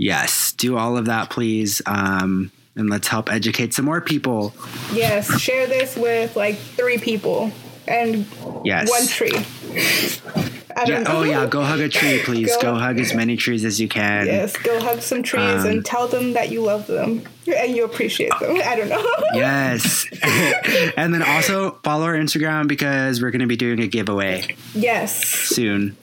yes, 0.01 0.53
do 0.53 0.77
all 0.77 0.97
of 0.97 1.05
that, 1.05 1.31
please. 1.31 1.83
Um, 1.87 2.51
and 2.75 2.89
let's 2.89 3.07
help 3.07 3.31
educate 3.31 3.75
some 3.75 3.85
more 3.85 4.01
people. 4.01 4.55
Yes, 4.93 5.39
share 5.41 5.67
this 5.67 5.97
with 5.97 6.35
like 6.37 6.57
three 6.57 6.99
people 6.99 7.53
and 7.87 8.27
yes. 8.65 8.89
one 8.89 9.07
tree. 9.07 10.57
I 10.77 10.85
don't 10.85 10.89
Yeah, 10.89 11.03
know. 11.13 11.19
oh 11.19 11.23
yeah, 11.23 11.47
go 11.47 11.63
hug 11.63 11.81
a 11.81 11.89
tree, 11.89 12.21
please. 12.25 12.55
Go- 12.57 12.63
Go, 12.63 12.75
hug 12.75 12.99
as 12.99 13.15
many 13.15 13.37
trees 13.37 13.65
as 13.65 13.81
you 13.81 13.89
can. 13.89 14.27
Yes, 14.27 14.57
go 14.57 14.81
hug 14.81 15.01
some 15.01 15.23
trees 15.23 15.65
Um, 15.65 15.67
and 15.67 15.85
tell 15.85 16.07
them 16.09 16.33
that 16.35 16.51
you 16.51 16.63
love 16.63 16.87
them 16.87 17.23
and 17.47 17.75
you 17.75 17.85
appreciate 17.85 18.33
them. 18.41 18.57
I 18.65 18.77
don't 18.77 18.89
know. 18.89 19.05
Yes. 19.35 20.07
and 20.97 21.15
then 21.15 21.23
also 21.23 21.73
follow 21.85 22.05
our 22.07 22.15
Instagram 22.15 22.69
because 22.69 23.23
we're 23.23 23.31
going 23.31 23.41
to 23.41 23.47
be 23.47 23.57
doing 23.57 23.81
a 23.81 23.87
giveaway 23.87 24.55
yes, 24.75 25.25
soon. 25.25 25.97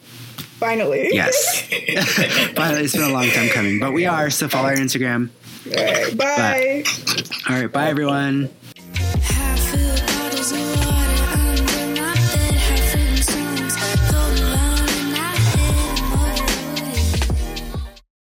finally. 0.60 1.10
Yes. 1.12 1.68
but 2.56 2.76
it's 2.82 2.94
been 2.94 3.04
a 3.10 3.14
long 3.14 3.28
time 3.30 3.50
coming. 3.50 3.80
But 3.80 3.92
we 3.94 4.06
are, 4.06 4.30
so 4.30 4.48
follow 4.48 4.70
our 4.70 4.76
Instagram. 4.76 5.30
All 5.68 5.84
right, 5.84 6.18
bye. 6.18 6.84
All 7.50 7.62
right, 7.62 7.72
bye 7.72 7.88
everyone. 7.90 8.50